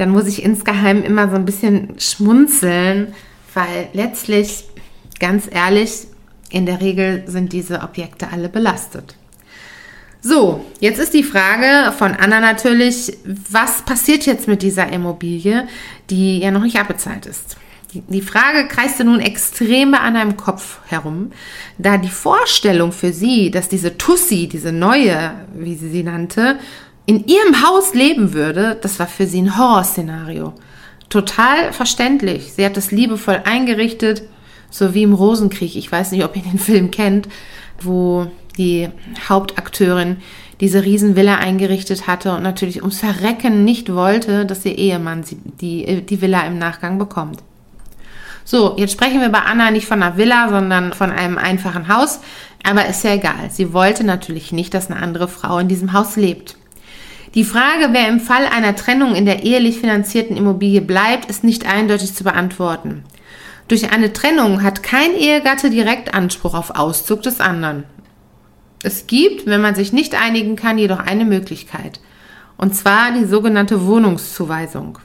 dann 0.00 0.10
muss 0.10 0.26
ich 0.26 0.42
insgeheim 0.42 1.02
immer 1.02 1.28
so 1.28 1.36
ein 1.36 1.44
bisschen 1.44 2.00
schmunzeln, 2.00 3.14
weil 3.52 3.88
letztlich, 3.92 4.64
ganz 5.18 5.44
ehrlich, 5.50 6.06
in 6.48 6.64
der 6.64 6.80
Regel 6.80 7.24
sind 7.26 7.52
diese 7.52 7.82
Objekte 7.82 8.28
alle 8.32 8.48
belastet. 8.48 9.14
So, 10.22 10.64
jetzt 10.80 10.98
ist 10.98 11.12
die 11.12 11.22
Frage 11.22 11.92
von 11.92 12.12
Anna 12.14 12.40
natürlich, 12.40 13.18
was 13.50 13.82
passiert 13.82 14.24
jetzt 14.24 14.48
mit 14.48 14.62
dieser 14.62 14.90
Immobilie, 14.90 15.68
die 16.08 16.38
ja 16.38 16.50
noch 16.50 16.62
nicht 16.62 16.78
abbezahlt 16.78 17.26
ist? 17.26 17.58
Die 17.92 18.22
Frage 18.22 18.68
kreiste 18.68 19.04
nun 19.04 19.20
extrem 19.20 19.90
bei 19.90 19.98
Anna 19.98 20.22
im 20.22 20.38
Kopf 20.38 20.78
herum, 20.86 21.32
da 21.76 21.98
die 21.98 22.08
Vorstellung 22.08 22.92
für 22.92 23.12
sie, 23.12 23.50
dass 23.50 23.68
diese 23.68 23.98
Tussi, 23.98 24.48
diese 24.48 24.72
neue, 24.72 25.32
wie 25.54 25.74
sie 25.74 25.90
sie 25.90 26.04
nannte, 26.04 26.58
in 27.10 27.26
ihrem 27.26 27.66
Haus 27.66 27.92
leben 27.92 28.34
würde, 28.34 28.78
das 28.80 29.00
war 29.00 29.08
für 29.08 29.26
sie 29.26 29.42
ein 29.42 29.58
Horrorszenario. 29.58 30.54
Total 31.08 31.72
verständlich. 31.72 32.52
Sie 32.52 32.64
hat 32.64 32.76
es 32.76 32.92
liebevoll 32.92 33.42
eingerichtet, 33.44 34.22
so 34.70 34.94
wie 34.94 35.02
im 35.02 35.12
Rosenkrieg. 35.12 35.74
Ich 35.74 35.90
weiß 35.90 36.12
nicht, 36.12 36.24
ob 36.24 36.36
ihr 36.36 36.42
den 36.42 36.58
Film 36.60 36.92
kennt, 36.92 37.26
wo 37.80 38.30
die 38.56 38.90
Hauptakteurin 39.28 40.18
diese 40.60 40.84
Riesenvilla 40.84 41.38
eingerichtet 41.38 42.06
hatte 42.06 42.32
und 42.32 42.44
natürlich 42.44 42.80
ums 42.80 43.00
Verrecken 43.00 43.64
nicht 43.64 43.92
wollte, 43.92 44.46
dass 44.46 44.64
ihr 44.64 44.78
Ehemann 44.78 45.24
die, 45.60 46.02
die 46.02 46.22
Villa 46.22 46.46
im 46.46 46.58
Nachgang 46.58 47.00
bekommt. 47.00 47.42
So, 48.44 48.76
jetzt 48.78 48.92
sprechen 48.92 49.20
wir 49.20 49.30
bei 49.30 49.40
Anna 49.40 49.72
nicht 49.72 49.86
von 49.86 50.00
einer 50.00 50.16
Villa, 50.16 50.48
sondern 50.48 50.92
von 50.92 51.10
einem 51.10 51.38
einfachen 51.38 51.88
Haus. 51.88 52.20
Aber 52.62 52.86
ist 52.86 53.02
ja 53.02 53.14
egal. 53.14 53.50
Sie 53.50 53.72
wollte 53.72 54.04
natürlich 54.04 54.52
nicht, 54.52 54.74
dass 54.74 54.92
eine 54.92 55.02
andere 55.02 55.26
Frau 55.26 55.58
in 55.58 55.66
diesem 55.66 55.92
Haus 55.92 56.14
lebt. 56.14 56.56
Die 57.34 57.44
Frage, 57.44 57.90
wer 57.92 58.08
im 58.08 58.18
Fall 58.18 58.44
einer 58.46 58.74
Trennung 58.74 59.14
in 59.14 59.24
der 59.24 59.44
ehelich 59.44 59.78
finanzierten 59.78 60.36
Immobilie 60.36 60.80
bleibt, 60.80 61.30
ist 61.30 61.44
nicht 61.44 61.64
eindeutig 61.64 62.14
zu 62.14 62.24
beantworten. 62.24 63.04
Durch 63.68 63.92
eine 63.92 64.12
Trennung 64.12 64.64
hat 64.64 64.82
kein 64.82 65.14
Ehegatte 65.14 65.70
direkt 65.70 66.12
Anspruch 66.12 66.54
auf 66.54 66.70
Auszug 66.70 67.22
des 67.22 67.40
anderen. 67.40 67.84
Es 68.82 69.06
gibt, 69.06 69.46
wenn 69.46 69.60
man 69.60 69.76
sich 69.76 69.92
nicht 69.92 70.20
einigen 70.20 70.56
kann, 70.56 70.76
jedoch 70.76 70.98
eine 70.98 71.24
Möglichkeit. 71.24 72.00
Und 72.56 72.74
zwar 72.74 73.12
die 73.12 73.26
sogenannte 73.26 73.86
Wohnungszuweisung. 73.86 74.98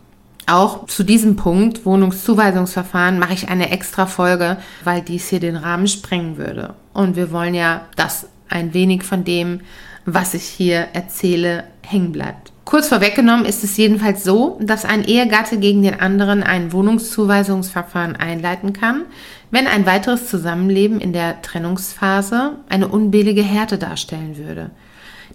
Auch 0.47 0.87
zu 0.87 1.03
diesem 1.03 1.35
Punkt, 1.35 1.85
Wohnungszuweisungsverfahren, 1.85 3.19
mache 3.19 3.33
ich 3.33 3.49
eine 3.49 3.69
extra 3.69 4.07
Folge, 4.07 4.57
weil 4.83 5.01
dies 5.01 5.29
hier 5.29 5.39
den 5.39 5.57
Rahmen 5.57 5.87
sprengen 5.87 6.37
würde. 6.37 6.73
Und 6.93 7.15
wir 7.15 7.31
wollen 7.31 7.53
ja, 7.53 7.81
dass 7.95 8.27
ein 8.49 8.73
wenig 8.73 9.03
von 9.03 9.23
dem, 9.23 9.61
was 10.05 10.33
ich 10.33 10.43
hier 10.43 10.87
erzähle, 10.93 11.65
hängen 11.81 12.11
bleibt. 12.11 12.51
Kurz 12.65 12.87
vorweggenommen 12.87 13.45
ist 13.45 13.63
es 13.63 13.77
jedenfalls 13.77 14.23
so, 14.23 14.57
dass 14.59 14.85
ein 14.85 15.03
Ehegatte 15.03 15.59
gegen 15.59 15.83
den 15.83 15.99
anderen 15.99 16.41
ein 16.41 16.71
Wohnungszuweisungsverfahren 16.71 18.15
einleiten 18.15 18.73
kann, 18.73 19.03
wenn 19.51 19.67
ein 19.67 19.85
weiteres 19.85 20.27
Zusammenleben 20.27 20.99
in 20.99 21.13
der 21.13 21.43
Trennungsphase 21.43 22.53
eine 22.67 22.87
unbillige 22.87 23.43
Härte 23.43 23.77
darstellen 23.77 24.37
würde. 24.37 24.71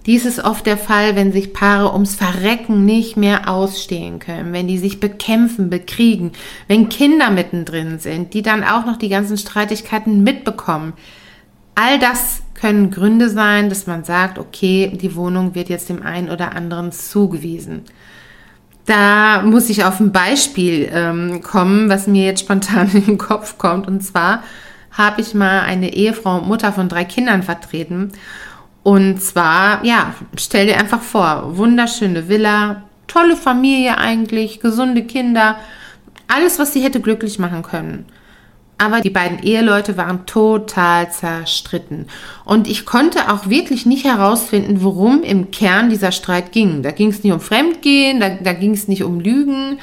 Dies 0.06 0.24
ist 0.24 0.42
oft 0.42 0.66
der 0.66 0.78
Fall, 0.78 1.14
wenn 1.14 1.30
sich 1.30 1.52
Paare 1.52 1.92
ums 1.92 2.14
Verrecken 2.14 2.84
nicht 2.84 3.16
mehr 3.16 3.48
ausstehen 3.48 4.18
können, 4.18 4.52
wenn 4.52 4.66
die 4.66 4.78
sich 4.78 4.98
bekämpfen, 4.98 5.68
bekriegen, 5.68 6.32
wenn 6.68 6.88
Kinder 6.88 7.30
mittendrin 7.30 7.98
sind, 7.98 8.32
die 8.34 8.42
dann 8.42 8.64
auch 8.64 8.86
noch 8.86 8.96
die 8.96 9.10
ganzen 9.10 9.36
Streitigkeiten 9.36 10.22
mitbekommen. 10.22 10.94
All 11.74 11.98
das 11.98 12.42
können 12.60 12.90
Gründe 12.90 13.30
sein, 13.30 13.68
dass 13.68 13.86
man 13.86 14.04
sagt, 14.04 14.38
okay, 14.38 14.92
die 14.94 15.14
Wohnung 15.14 15.54
wird 15.54 15.68
jetzt 15.68 15.88
dem 15.88 16.02
einen 16.02 16.28
oder 16.28 16.54
anderen 16.54 16.92
zugewiesen. 16.92 17.82
Da 18.84 19.42
muss 19.42 19.70
ich 19.70 19.84
auf 19.84 20.00
ein 20.00 20.12
Beispiel 20.12 20.90
ähm, 20.92 21.42
kommen, 21.42 21.88
was 21.88 22.06
mir 22.06 22.26
jetzt 22.26 22.40
spontan 22.40 22.90
in 22.92 23.06
den 23.06 23.18
Kopf 23.18 23.56
kommt. 23.56 23.86
Und 23.86 24.02
zwar 24.02 24.42
habe 24.92 25.20
ich 25.20 25.34
mal 25.34 25.60
eine 25.60 25.94
Ehefrau 25.94 26.38
und 26.38 26.48
Mutter 26.48 26.72
von 26.72 26.88
drei 26.88 27.04
Kindern 27.04 27.42
vertreten. 27.42 28.12
Und 28.82 29.22
zwar, 29.22 29.84
ja, 29.84 30.14
stell 30.36 30.66
dir 30.66 30.78
einfach 30.78 31.02
vor, 31.02 31.56
wunderschöne 31.56 32.28
Villa, 32.28 32.82
tolle 33.06 33.36
Familie 33.36 33.98
eigentlich, 33.98 34.60
gesunde 34.60 35.02
Kinder, 35.04 35.56
alles, 36.28 36.58
was 36.58 36.72
sie 36.72 36.82
hätte 36.82 37.00
glücklich 37.00 37.38
machen 37.38 37.62
können 37.62 38.06
aber 38.80 39.02
die 39.02 39.10
beiden 39.10 39.42
Eheleute 39.42 39.96
waren 39.96 40.24
total 40.24 41.10
zerstritten. 41.10 42.06
Und 42.44 42.66
ich 42.66 42.86
konnte 42.86 43.30
auch 43.30 43.48
wirklich 43.48 43.84
nicht 43.84 44.04
herausfinden, 44.04 44.82
worum 44.82 45.22
im 45.22 45.50
Kern 45.50 45.90
dieser 45.90 46.12
Streit 46.12 46.50
ging. 46.50 46.82
Da 46.82 46.90
ging 46.90 47.10
es 47.10 47.22
nicht 47.22 47.32
um 47.32 47.40
Fremdgehen, 47.40 48.20
da, 48.20 48.30
da 48.30 48.54
ging 48.54 48.72
es 48.72 48.88
nicht 48.88 49.04
um 49.04 49.20
Lügen, 49.20 49.78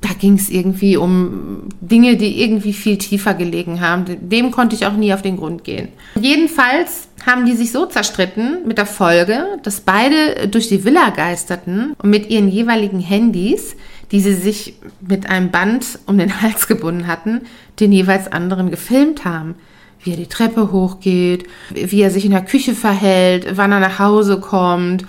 da 0.00 0.08
ging 0.18 0.34
es 0.34 0.48
irgendwie 0.48 0.96
um 0.96 1.68
Dinge, 1.80 2.16
die 2.16 2.42
irgendwie 2.42 2.72
viel 2.72 2.96
tiefer 2.96 3.34
gelegen 3.34 3.80
haben. 3.80 4.04
Dem 4.20 4.50
konnte 4.50 4.74
ich 4.74 4.86
auch 4.86 4.94
nie 4.94 5.12
auf 5.12 5.22
den 5.22 5.36
Grund 5.36 5.62
gehen. 5.62 5.88
Jedenfalls 6.18 7.08
haben 7.26 7.44
die 7.44 7.54
sich 7.54 7.72
so 7.72 7.86
zerstritten 7.86 8.66
mit 8.66 8.78
der 8.78 8.86
Folge, 8.86 9.58
dass 9.62 9.80
beide 9.80 10.48
durch 10.48 10.68
die 10.68 10.84
Villa 10.84 11.10
geisterten 11.10 11.94
und 12.02 12.08
mit 12.08 12.30
ihren 12.30 12.48
jeweiligen 12.48 13.00
Handys 13.00 13.76
die 14.12 14.20
sie 14.20 14.34
sich 14.34 14.74
mit 15.00 15.28
einem 15.28 15.50
Band 15.50 15.98
um 16.06 16.18
den 16.18 16.40
Hals 16.42 16.68
gebunden 16.68 17.06
hatten, 17.06 17.40
den 17.80 17.90
jeweils 17.90 18.30
anderen 18.30 18.70
gefilmt 18.70 19.24
haben. 19.24 19.56
Wie 20.04 20.10
er 20.10 20.16
die 20.16 20.26
Treppe 20.26 20.70
hochgeht, 20.72 21.48
wie 21.70 22.02
er 22.02 22.10
sich 22.10 22.24
in 22.24 22.32
der 22.32 22.44
Küche 22.44 22.74
verhält, 22.74 23.56
wann 23.56 23.72
er 23.72 23.80
nach 23.80 23.98
Hause 23.98 24.40
kommt. 24.40 25.06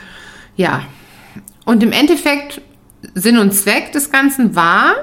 Ja. 0.55 0.83
Und 1.65 1.83
im 1.83 1.91
Endeffekt 1.91 2.62
Sinn 3.13 3.38
und 3.38 3.53
Zweck 3.53 3.91
des 3.91 4.12
Ganzen 4.12 4.55
war, 4.55 4.93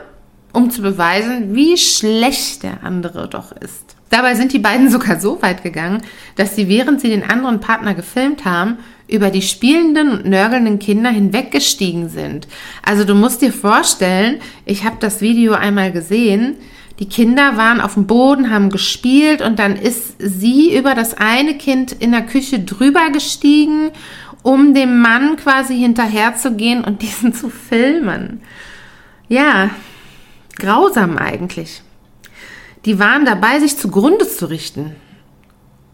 um 0.52 0.71
zu 0.71 0.80
beweisen, 0.80 1.54
wie 1.54 1.76
schlecht 1.76 2.62
der 2.62 2.83
andere 2.83 3.28
doch 3.28 3.52
ist. 3.52 3.97
Dabei 4.11 4.35
sind 4.35 4.52
die 4.52 4.59
beiden 4.59 4.90
sogar 4.90 5.21
so 5.21 5.42
weit 5.42 5.62
gegangen, 5.62 6.02
dass 6.37 6.57
sie, 6.57 6.69
während 6.69 7.00
sie 7.00 7.09
den 7.09 7.28
anderen 7.28 7.61
Partner 7.61 7.95
gefilmt 7.95 8.45
haben, 8.45 8.78
über 9.11 9.31
die 9.31 9.43
spielenden 9.43 10.11
und 10.11 10.26
nörgelnden 10.26 10.79
Kinder 10.79 11.11
hinweggestiegen 11.11 12.09
sind. 12.09 12.49
Also 12.85 13.05
du 13.05 13.14
musst 13.14 13.43
dir 13.43 13.52
vorstellen, 13.52 14.40
ich 14.64 14.85
habe 14.85 14.97
das 15.00 15.21
Video 15.21 15.52
einmal 15.52 15.93
gesehen, 15.93 16.57
die 17.00 17.09
Kinder 17.09 17.57
waren 17.57 17.81
auf 17.81 17.95
dem 17.95 18.07
Boden, 18.07 18.50
haben 18.50 18.69
gespielt 18.69 19.40
und 19.40 19.59
dann 19.59 19.75
ist 19.75 20.17
sie 20.19 20.76
über 20.76 20.95
das 20.95 21.14
eine 21.14 21.57
Kind 21.57 21.93
in 21.93 22.12
der 22.12 22.26
Küche 22.26 22.61
drüber 22.61 23.11
gestiegen, 23.11 23.90
um 24.43 24.75
dem 24.75 25.00
Mann 25.00 25.37
quasi 25.37 25.79
hinterherzugehen 25.79 26.85
und 26.85 27.02
diesen 27.02 27.33
zu 27.33 27.49
filmen. 27.49 28.43
Ja, 29.29 29.71
grausam 30.59 31.17
eigentlich. 31.17 31.83
Die 32.85 32.99
waren 32.99 33.25
dabei, 33.25 33.61
sich 33.61 33.76
zugrunde 33.76 34.29
zu 34.29 34.47
richten. 34.47 34.97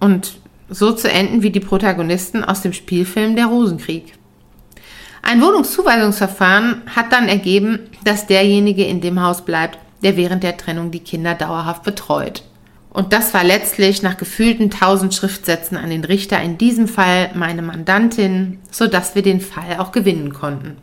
Und 0.00 0.38
so 0.68 0.92
zu 0.92 1.10
enden 1.10 1.42
wie 1.42 1.50
die 1.50 1.60
Protagonisten 1.60 2.44
aus 2.44 2.62
dem 2.62 2.72
Spielfilm 2.72 3.36
Der 3.36 3.46
Rosenkrieg. 3.46 4.14
Ein 5.22 5.42
Wohnungszuweisungsverfahren 5.42 6.82
hat 6.94 7.12
dann 7.12 7.28
ergeben, 7.28 7.80
dass 8.04 8.26
derjenige 8.26 8.84
in 8.84 9.00
dem 9.00 9.20
Haus 9.20 9.44
bleibt, 9.44 9.78
der 10.02 10.16
während 10.16 10.42
der 10.42 10.56
Trennung 10.56 10.90
die 10.90 11.00
Kinder 11.00 11.34
dauerhaft 11.34 11.82
betreut. 11.82 12.44
Und 12.90 13.12
das 13.12 13.34
war 13.34 13.44
letztlich 13.44 14.02
nach 14.02 14.16
gefühlten 14.16 14.70
tausend 14.70 15.14
Schriftsätzen 15.14 15.76
an 15.76 15.90
den 15.90 16.04
Richter 16.04 16.40
in 16.40 16.58
diesem 16.58 16.88
Fall 16.88 17.30
meine 17.34 17.60
Mandantin, 17.60 18.60
sodass 18.70 19.14
wir 19.14 19.22
den 19.22 19.40
Fall 19.40 19.78
auch 19.78 19.92
gewinnen 19.92 20.32
konnten. 20.32 20.78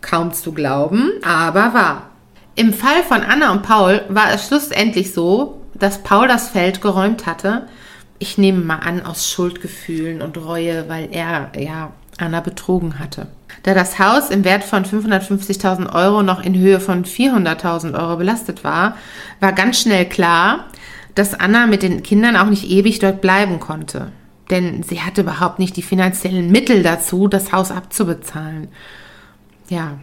Kaum 0.00 0.32
zu 0.32 0.52
glauben, 0.52 1.12
aber 1.24 1.72
wahr. 1.72 2.10
Im 2.54 2.74
Fall 2.74 3.02
von 3.04 3.22
Anna 3.22 3.52
und 3.52 3.62
Paul 3.62 4.02
war 4.08 4.32
es 4.32 4.46
schlussendlich 4.46 5.14
so, 5.14 5.62
dass 5.72 6.02
Paul 6.02 6.28
das 6.28 6.50
Feld 6.50 6.82
geräumt 6.82 7.24
hatte 7.26 7.66
ich 8.22 8.38
nehme 8.38 8.60
mal 8.60 8.78
an, 8.78 9.04
aus 9.04 9.28
Schuldgefühlen 9.28 10.22
und 10.22 10.38
Reue, 10.38 10.88
weil 10.88 11.08
er 11.12 11.50
ja 11.58 11.92
Anna 12.18 12.40
betrogen 12.40 13.00
hatte. 13.00 13.26
Da 13.64 13.74
das 13.74 13.98
Haus 13.98 14.30
im 14.30 14.44
Wert 14.44 14.62
von 14.64 14.84
550.000 14.84 15.92
Euro 15.92 16.22
noch 16.22 16.42
in 16.42 16.56
Höhe 16.56 16.78
von 16.80 17.04
400.000 17.04 17.98
Euro 18.00 18.16
belastet 18.16 18.64
war, 18.64 18.96
war 19.40 19.52
ganz 19.52 19.80
schnell 19.80 20.06
klar, 20.08 20.66
dass 21.14 21.34
Anna 21.34 21.66
mit 21.66 21.82
den 21.82 22.02
Kindern 22.02 22.36
auch 22.36 22.46
nicht 22.46 22.70
ewig 22.70 23.00
dort 23.00 23.20
bleiben 23.20 23.60
konnte. 23.60 24.12
Denn 24.50 24.82
sie 24.82 25.00
hatte 25.00 25.22
überhaupt 25.22 25.58
nicht 25.58 25.76
die 25.76 25.82
finanziellen 25.82 26.50
Mittel 26.50 26.82
dazu, 26.82 27.26
das 27.26 27.52
Haus 27.52 27.70
abzubezahlen. 27.70 28.68
Ja, 29.68 29.98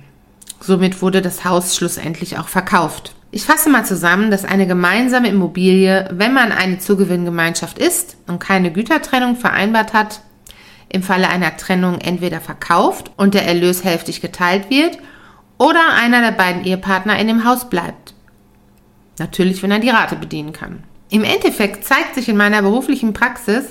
somit 0.60 1.02
wurde 1.02 1.22
das 1.22 1.46
Haus 1.46 1.76
schlussendlich 1.76 2.38
auch 2.38 2.48
verkauft. 2.48 3.14
Ich 3.31 3.45
fasse 3.45 3.69
mal 3.69 3.86
zusammen, 3.86 4.31
dass 4.31 4.43
eine 4.43 4.65
gemeinsame 4.65 5.29
Immobilie, 5.29 6.09
wenn 6.12 6.33
man 6.33 6.51
eine 6.51 6.79
Zugewinngemeinschaft 6.79 7.77
ist 7.77 8.17
und 8.27 8.39
keine 8.39 8.71
Gütertrennung 8.71 9.36
vereinbart 9.36 9.93
hat, 9.93 10.21
im 10.89 11.03
Falle 11.03 11.29
einer 11.29 11.55
Trennung 11.55 12.00
entweder 12.00 12.41
verkauft 12.41 13.12
und 13.17 13.36
der 13.36 13.45
Erlös 13.45 13.83
hälftig 13.83 14.21
geteilt 14.21 14.71
wird 14.71 14.98
oder 15.59 15.93
einer 15.93 16.21
der 16.21 16.31
beiden 16.31 16.63
Ehepartner 16.63 17.19
in 17.19 17.27
dem 17.27 17.45
Haus 17.45 17.69
bleibt. 17.69 18.15
Natürlich, 19.19 19.62
wenn 19.62 19.71
er 19.71 19.79
die 19.79 19.89
Rate 19.89 20.15
bedienen 20.15 20.53
kann. 20.53 20.83
Im 21.12 21.24
Endeffekt 21.24 21.86
zeigt 21.86 22.15
sich 22.15 22.29
in 22.29 22.38
meiner 22.38 22.63
beruflichen 22.63 23.13
Praxis, 23.13 23.65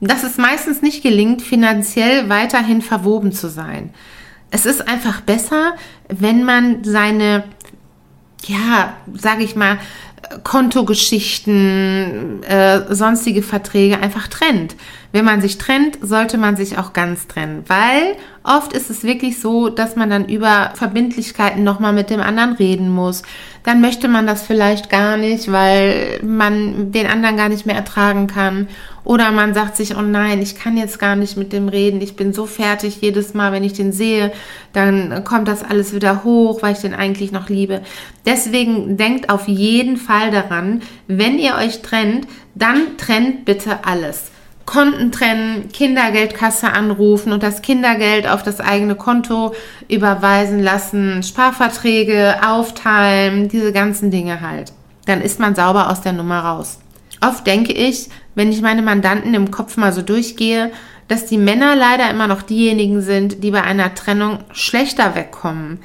dass 0.00 0.22
es 0.22 0.36
meistens 0.36 0.82
nicht 0.82 1.02
gelingt, 1.02 1.42
finanziell 1.42 2.28
weiterhin 2.28 2.82
verwoben 2.82 3.32
zu 3.32 3.48
sein. 3.48 3.94
Es 4.50 4.66
ist 4.66 4.86
einfach 4.86 5.22
besser, 5.22 5.74
wenn 6.08 6.44
man 6.44 6.84
seine, 6.84 7.44
ja, 8.48 8.94
sage 9.14 9.44
ich 9.44 9.56
mal, 9.56 9.78
Kontogeschichten, 10.42 12.42
äh, 12.42 12.94
sonstige 12.94 13.42
Verträge 13.42 14.00
einfach 14.00 14.28
trennt. 14.28 14.74
Wenn 15.12 15.24
man 15.24 15.40
sich 15.40 15.58
trennt, 15.58 15.98
sollte 16.02 16.38
man 16.38 16.56
sich 16.56 16.78
auch 16.78 16.92
ganz 16.92 17.26
trennen, 17.26 17.64
weil 17.68 18.16
oft 18.42 18.72
ist 18.72 18.90
es 18.90 19.02
wirklich 19.02 19.40
so, 19.40 19.68
dass 19.68 19.96
man 19.96 20.10
dann 20.10 20.28
über 20.28 20.72
Verbindlichkeiten 20.74 21.64
nochmal 21.64 21.92
mit 21.92 22.10
dem 22.10 22.20
anderen 22.20 22.54
reden 22.54 22.90
muss. 22.90 23.22
Dann 23.62 23.80
möchte 23.80 24.08
man 24.08 24.26
das 24.26 24.42
vielleicht 24.42 24.90
gar 24.90 25.16
nicht, 25.16 25.50
weil 25.50 26.20
man 26.22 26.92
den 26.92 27.06
anderen 27.06 27.36
gar 27.36 27.48
nicht 27.48 27.66
mehr 27.66 27.74
ertragen 27.74 28.26
kann. 28.26 28.68
Oder 29.04 29.30
man 29.32 29.54
sagt 29.54 29.76
sich, 29.76 29.96
oh 29.96 30.02
nein, 30.02 30.42
ich 30.42 30.56
kann 30.56 30.76
jetzt 30.76 30.98
gar 30.98 31.16
nicht 31.16 31.36
mit 31.36 31.52
dem 31.52 31.68
reden. 31.68 32.00
Ich 32.00 32.16
bin 32.16 32.32
so 32.32 32.46
fertig 32.46 33.00
jedes 33.00 33.34
Mal, 33.34 33.52
wenn 33.52 33.64
ich 33.64 33.72
den 33.72 33.92
sehe, 33.92 34.32
dann 34.72 35.24
kommt 35.24 35.48
das 35.48 35.62
alles 35.62 35.94
wieder 35.94 36.24
hoch, 36.24 36.62
weil 36.62 36.74
ich 36.74 36.80
den 36.80 36.94
eigentlich 36.94 37.32
noch 37.32 37.48
liebe. 37.48 37.82
Deswegen 38.24 38.96
denkt 38.96 39.30
auf 39.30 39.48
jeden 39.48 39.96
Fall 39.96 40.30
daran, 40.30 40.82
wenn 41.06 41.38
ihr 41.38 41.54
euch 41.56 41.82
trennt, 41.82 42.26
dann 42.54 42.96
trennt 42.96 43.44
bitte 43.44 43.84
alles. 43.84 44.30
Konten 44.66 45.12
trennen, 45.12 45.68
Kindergeldkasse 45.72 46.72
anrufen 46.72 47.32
und 47.32 47.42
das 47.42 47.62
Kindergeld 47.62 48.28
auf 48.28 48.42
das 48.42 48.60
eigene 48.60 48.96
Konto 48.96 49.54
überweisen 49.88 50.60
lassen, 50.62 51.22
Sparverträge 51.22 52.36
aufteilen, 52.46 53.48
diese 53.48 53.72
ganzen 53.72 54.10
Dinge 54.10 54.40
halt. 54.40 54.72
Dann 55.06 55.22
ist 55.22 55.38
man 55.38 55.54
sauber 55.54 55.88
aus 55.90 56.00
der 56.00 56.12
Nummer 56.12 56.40
raus. 56.40 56.80
Oft 57.20 57.46
denke 57.46 57.72
ich, 57.72 58.08
wenn 58.34 58.50
ich 58.50 58.60
meine 58.60 58.82
Mandanten 58.82 59.34
im 59.34 59.50
Kopf 59.50 59.76
mal 59.76 59.92
so 59.92 60.02
durchgehe, 60.02 60.72
dass 61.08 61.26
die 61.26 61.38
Männer 61.38 61.76
leider 61.76 62.10
immer 62.10 62.26
noch 62.26 62.42
diejenigen 62.42 63.00
sind, 63.00 63.44
die 63.44 63.52
bei 63.52 63.62
einer 63.62 63.94
Trennung 63.94 64.40
schlechter 64.52 65.14
wegkommen. 65.14 65.78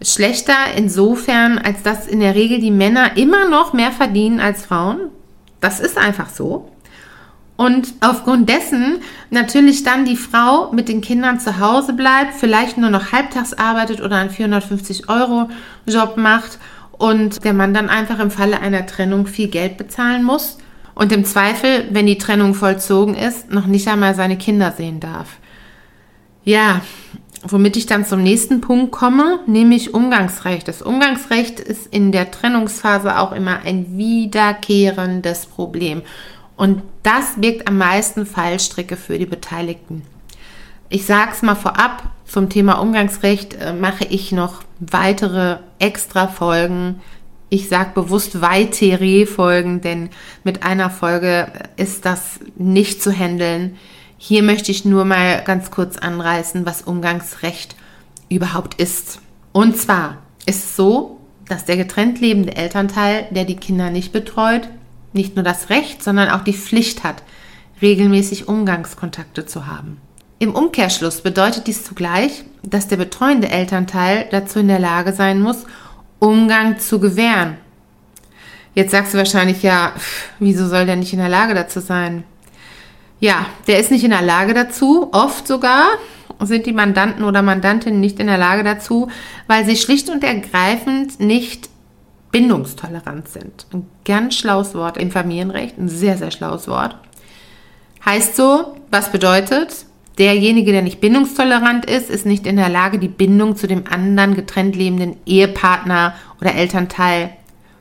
Schlechter 0.00 0.54
insofern, 0.76 1.58
als 1.58 1.82
dass 1.82 2.06
in 2.06 2.20
der 2.20 2.34
Regel 2.34 2.60
die 2.60 2.70
Männer 2.70 3.16
immer 3.16 3.48
noch 3.48 3.72
mehr 3.72 3.90
verdienen 3.90 4.40
als 4.40 4.64
Frauen. 4.64 5.10
Das 5.60 5.80
ist 5.80 5.98
einfach 5.98 6.30
so. 6.30 6.70
Und 7.60 7.92
aufgrund 8.00 8.48
dessen 8.48 9.02
natürlich 9.28 9.82
dann 9.82 10.06
die 10.06 10.16
Frau 10.16 10.72
mit 10.72 10.88
den 10.88 11.02
Kindern 11.02 11.38
zu 11.40 11.60
Hause 11.60 11.92
bleibt, 11.92 12.32
vielleicht 12.32 12.78
nur 12.78 12.88
noch 12.88 13.12
halbtags 13.12 13.52
arbeitet 13.52 14.00
oder 14.00 14.16
einen 14.16 14.30
450 14.30 15.10
Euro 15.10 15.50
Job 15.86 16.16
macht 16.16 16.58
und 16.92 17.44
der 17.44 17.52
Mann 17.52 17.74
dann 17.74 17.90
einfach 17.90 18.18
im 18.18 18.30
Falle 18.30 18.60
einer 18.60 18.86
Trennung 18.86 19.26
viel 19.26 19.48
Geld 19.48 19.76
bezahlen 19.76 20.24
muss 20.24 20.56
und 20.94 21.12
im 21.12 21.26
Zweifel, 21.26 21.86
wenn 21.90 22.06
die 22.06 22.16
Trennung 22.16 22.54
vollzogen 22.54 23.14
ist, 23.14 23.52
noch 23.52 23.66
nicht 23.66 23.88
einmal 23.88 24.14
seine 24.14 24.38
Kinder 24.38 24.72
sehen 24.72 24.98
darf. 24.98 25.28
Ja, 26.44 26.80
womit 27.42 27.76
ich 27.76 27.84
dann 27.84 28.06
zum 28.06 28.22
nächsten 28.22 28.62
Punkt 28.62 28.90
komme, 28.90 29.40
nämlich 29.46 29.92
Umgangsrecht. 29.92 30.66
Das 30.66 30.80
Umgangsrecht 30.80 31.60
ist 31.60 31.88
in 31.88 32.10
der 32.10 32.30
Trennungsphase 32.30 33.18
auch 33.18 33.32
immer 33.32 33.60
ein 33.66 33.98
wiederkehrendes 33.98 35.44
Problem. 35.44 36.00
Und 36.60 36.82
das 37.02 37.36
birgt 37.38 37.66
am 37.68 37.78
meisten 37.78 38.26
Fallstricke 38.26 38.98
für 38.98 39.18
die 39.18 39.24
Beteiligten. 39.24 40.02
Ich 40.90 41.06
sage 41.06 41.30
es 41.32 41.40
mal 41.40 41.54
vorab, 41.54 42.02
zum 42.26 42.50
Thema 42.50 42.74
Umgangsrecht 42.74 43.54
äh, 43.54 43.72
mache 43.72 44.04
ich 44.04 44.30
noch 44.30 44.62
weitere 44.78 45.56
extra 45.78 46.28
Folgen. 46.28 47.00
Ich 47.48 47.70
sage 47.70 47.92
bewusst 47.94 48.42
weitere 48.42 49.24
Folgen, 49.24 49.80
denn 49.80 50.10
mit 50.44 50.62
einer 50.62 50.90
Folge 50.90 51.50
ist 51.78 52.04
das 52.04 52.40
nicht 52.56 53.02
zu 53.02 53.10
handeln. 53.10 53.78
Hier 54.18 54.42
möchte 54.42 54.70
ich 54.70 54.84
nur 54.84 55.06
mal 55.06 55.42
ganz 55.42 55.70
kurz 55.70 55.96
anreißen, 55.96 56.66
was 56.66 56.82
Umgangsrecht 56.82 57.74
überhaupt 58.28 58.74
ist. 58.74 59.20
Und 59.52 59.78
zwar 59.78 60.18
ist 60.44 60.62
es 60.64 60.76
so, 60.76 61.20
dass 61.48 61.64
der 61.64 61.78
getrennt 61.78 62.20
lebende 62.20 62.54
Elternteil, 62.54 63.28
der 63.30 63.46
die 63.46 63.56
Kinder 63.56 63.88
nicht 63.88 64.12
betreut, 64.12 64.68
nicht 65.12 65.36
nur 65.36 65.44
das 65.44 65.70
Recht, 65.70 66.02
sondern 66.02 66.30
auch 66.30 66.42
die 66.42 66.52
Pflicht 66.52 67.04
hat, 67.04 67.22
regelmäßig 67.82 68.48
Umgangskontakte 68.48 69.46
zu 69.46 69.66
haben. 69.66 70.00
Im 70.38 70.54
Umkehrschluss 70.54 71.20
bedeutet 71.20 71.66
dies 71.66 71.84
zugleich, 71.84 72.44
dass 72.62 72.88
der 72.88 72.96
betreuende 72.96 73.50
Elternteil 73.50 74.26
dazu 74.30 74.58
in 74.58 74.68
der 74.68 74.78
Lage 74.78 75.12
sein 75.12 75.40
muss, 75.40 75.64
Umgang 76.18 76.78
zu 76.78 77.00
gewähren. 77.00 77.56
Jetzt 78.74 78.92
sagst 78.92 79.14
du 79.14 79.18
wahrscheinlich, 79.18 79.62
ja, 79.62 79.92
wieso 80.38 80.66
soll 80.68 80.86
der 80.86 80.96
nicht 80.96 81.12
in 81.12 81.18
der 81.18 81.28
Lage 81.28 81.54
dazu 81.54 81.80
sein? 81.80 82.24
Ja, 83.18 83.46
der 83.66 83.80
ist 83.80 83.90
nicht 83.90 84.04
in 84.04 84.10
der 84.10 84.22
Lage 84.22 84.54
dazu, 84.54 85.08
oft 85.12 85.46
sogar 85.46 85.86
sind 86.40 86.66
die 86.66 86.72
Mandanten 86.72 87.24
oder 87.24 87.42
Mandantinnen 87.42 88.00
nicht 88.00 88.18
in 88.20 88.26
der 88.26 88.38
Lage 88.38 88.64
dazu, 88.64 89.10
weil 89.46 89.64
sie 89.66 89.76
schlicht 89.76 90.08
und 90.08 90.24
ergreifend 90.24 91.20
nicht 91.20 91.68
bindungstolerant 92.32 93.28
sind. 93.28 93.66
Ein 93.72 93.86
ganz 94.04 94.36
schlaues 94.36 94.74
Wort 94.74 94.96
im 94.96 95.10
Familienrecht, 95.10 95.78
ein 95.78 95.88
sehr, 95.88 96.16
sehr 96.16 96.30
schlaues 96.30 96.68
Wort. 96.68 96.96
Heißt 98.04 98.36
so, 98.36 98.76
was 98.90 99.12
bedeutet, 99.12 99.86
derjenige, 100.18 100.72
der 100.72 100.82
nicht 100.82 101.00
bindungstolerant 101.00 101.86
ist, 101.86 102.10
ist 102.10 102.26
nicht 102.26 102.46
in 102.46 102.56
der 102.56 102.68
Lage, 102.68 102.98
die 102.98 103.08
Bindung 103.08 103.56
zu 103.56 103.66
dem 103.66 103.84
anderen 103.88 104.34
getrennt 104.34 104.76
lebenden 104.76 105.16
Ehepartner 105.26 106.14
oder 106.40 106.54
Elternteil 106.54 107.30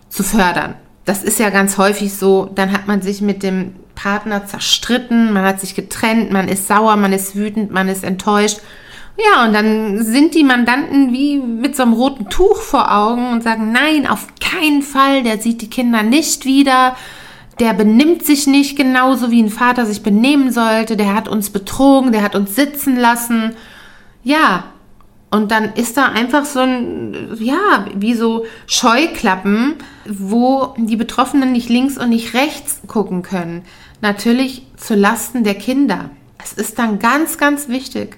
zu 0.09 0.23
fördern. 0.23 0.75
Das 1.05 1.23
ist 1.23 1.39
ja 1.39 1.49
ganz 1.49 1.77
häufig 1.77 2.13
so, 2.13 2.49
dann 2.53 2.71
hat 2.71 2.88
man 2.88 3.01
sich 3.01 3.21
mit 3.21 3.43
dem 3.43 3.75
Partner 3.95 4.45
zerstritten, 4.45 5.33
man 5.33 5.43
hat 5.43 5.59
sich 5.59 5.75
getrennt, 5.75 6.31
man 6.31 6.47
ist 6.47 6.67
sauer, 6.67 6.95
man 6.95 7.13
ist 7.13 7.35
wütend, 7.35 7.71
man 7.71 7.89
ist 7.89 8.03
enttäuscht 8.03 8.59
ja, 9.23 9.45
und 9.45 9.53
dann 9.53 10.03
sind 10.03 10.36
die 10.36 10.43
Mandanten 10.43 11.12
wie 11.12 11.38
mit 11.38 11.75
so 11.75 11.84
einem 11.84 11.93
roten 11.93 12.29
Tuch 12.29 12.62
vor 12.62 12.95
Augen 12.95 13.32
und 13.32 13.43
sagen, 13.43 13.71
nein, 13.71 14.08
auf 14.08 14.27
keinen 14.39 14.82
Fall, 14.82 15.23
der 15.23 15.39
sieht 15.39 15.62
die 15.62 15.69
Kinder 15.69 16.03
nicht 16.03 16.45
wieder, 16.45 16.95
der 17.60 17.73
benimmt 17.73 18.25
sich 18.25 18.47
nicht 18.47 18.77
genauso, 18.77 19.32
wie 19.32 19.43
ein 19.43 19.49
Vater 19.49 19.86
sich 19.86 20.03
benehmen 20.03 20.51
sollte, 20.51 20.95
der 20.95 21.13
hat 21.13 21.27
uns 21.27 21.49
betrogen, 21.49 22.12
der 22.12 22.23
hat 22.23 22.36
uns 22.36 22.55
sitzen 22.55 22.95
lassen. 22.95 23.55
Ja, 24.23 24.65
und 25.32 25.51
dann 25.51 25.73
ist 25.73 25.97
da 25.97 26.05
einfach 26.05 26.45
so 26.45 26.60
ein, 26.60 27.36
ja, 27.39 27.86
wie 27.95 28.13
so 28.13 28.45
Scheuklappen, 28.65 29.75
wo 30.05 30.73
die 30.77 30.95
Betroffenen 30.95 31.51
nicht 31.51 31.69
links 31.69 31.97
und 31.97 32.10
nicht 32.10 32.34
rechts 32.34 32.82
gucken 32.88 33.21
können. 33.21 33.63
Natürlich 34.01 34.65
zu 34.77 34.95
Lasten 34.95 35.43
der 35.43 35.55
Kinder. 35.55 36.10
Es 36.41 36.53
ist 36.53 36.79
dann 36.79 36.99
ganz, 36.99 37.38
ganz 37.38 37.67
wichtig, 37.67 38.17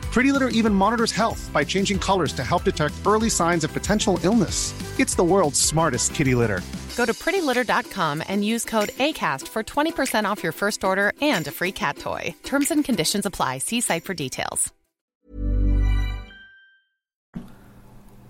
Pretty 0.11 0.33
Litter 0.33 0.49
even 0.49 0.73
monitors 0.73 1.13
health 1.13 1.49
by 1.53 1.63
changing 1.63 1.97
colors 1.97 2.33
to 2.33 2.43
help 2.43 2.65
detect 2.65 2.93
early 3.05 3.29
signs 3.29 3.63
of 3.63 3.71
potential 3.71 4.19
illness. 4.23 4.73
It's 4.99 5.15
the 5.15 5.23
world's 5.23 5.59
smartest 5.59 6.13
kitty 6.13 6.35
litter. 6.35 6.61
Go 6.97 7.05
to 7.05 7.13
prettylitter.com 7.13 8.21
and 8.27 8.43
use 8.43 8.65
code 8.65 8.89
ACAST 8.99 9.47
for 9.47 9.63
20% 9.63 10.25
off 10.25 10.43
your 10.43 10.51
first 10.51 10.83
order 10.83 11.13
and 11.21 11.47
a 11.47 11.51
free 11.51 11.71
cat 11.71 11.97
toy. 11.97 12.35
Terms 12.43 12.71
and 12.71 12.83
conditions 12.83 13.25
apply. 13.25 13.59
See 13.59 13.79
site 13.81 14.03
for 14.03 14.13
details. 14.13 14.73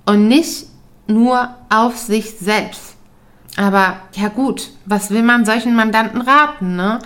Und 0.05 0.27
nicht 0.27 0.67
nur 1.07 1.55
auf 1.69 1.97
sich 1.97 2.31
selbst. 2.31 2.95
Aber 3.57 4.01
ja 4.13 4.29
gut, 4.29 4.69
was 4.85 5.09
will 5.09 5.23
man 5.23 5.45
solchen 5.45 5.75
Mandanten 5.75 6.21
raten, 6.21 6.75
ne? 6.75 7.01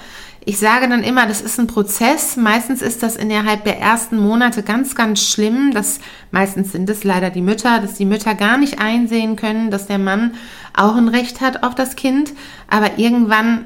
Ich 0.47 0.59
sage 0.59 0.87
dann 0.87 1.03
immer, 1.03 1.25
das 1.25 1.41
ist 1.41 1.59
ein 1.59 1.65
Prozess. 1.65 2.37
Meistens 2.37 2.83
ist 2.83 3.01
das 3.01 3.15
innerhalb 3.15 3.63
der 3.63 3.79
ersten 3.79 4.19
Monate 4.19 4.61
ganz, 4.61 4.93
ganz 4.93 5.27
schlimm. 5.27 5.71
Das, 5.73 5.99
meistens 6.29 6.71
sind 6.71 6.87
es 6.87 7.03
leider 7.03 7.31
die 7.31 7.41
Mütter, 7.41 7.79
dass 7.79 7.95
die 7.95 8.05
Mütter 8.05 8.35
gar 8.35 8.59
nicht 8.59 8.79
einsehen 8.79 9.37
können, 9.37 9.71
dass 9.71 9.87
der 9.87 9.97
Mann 9.97 10.35
auch 10.75 10.95
ein 10.95 11.07
Recht 11.07 11.41
hat 11.41 11.63
auf 11.63 11.73
das 11.73 11.95
Kind. 11.95 12.33
Aber 12.69 12.99
irgendwann 12.99 13.65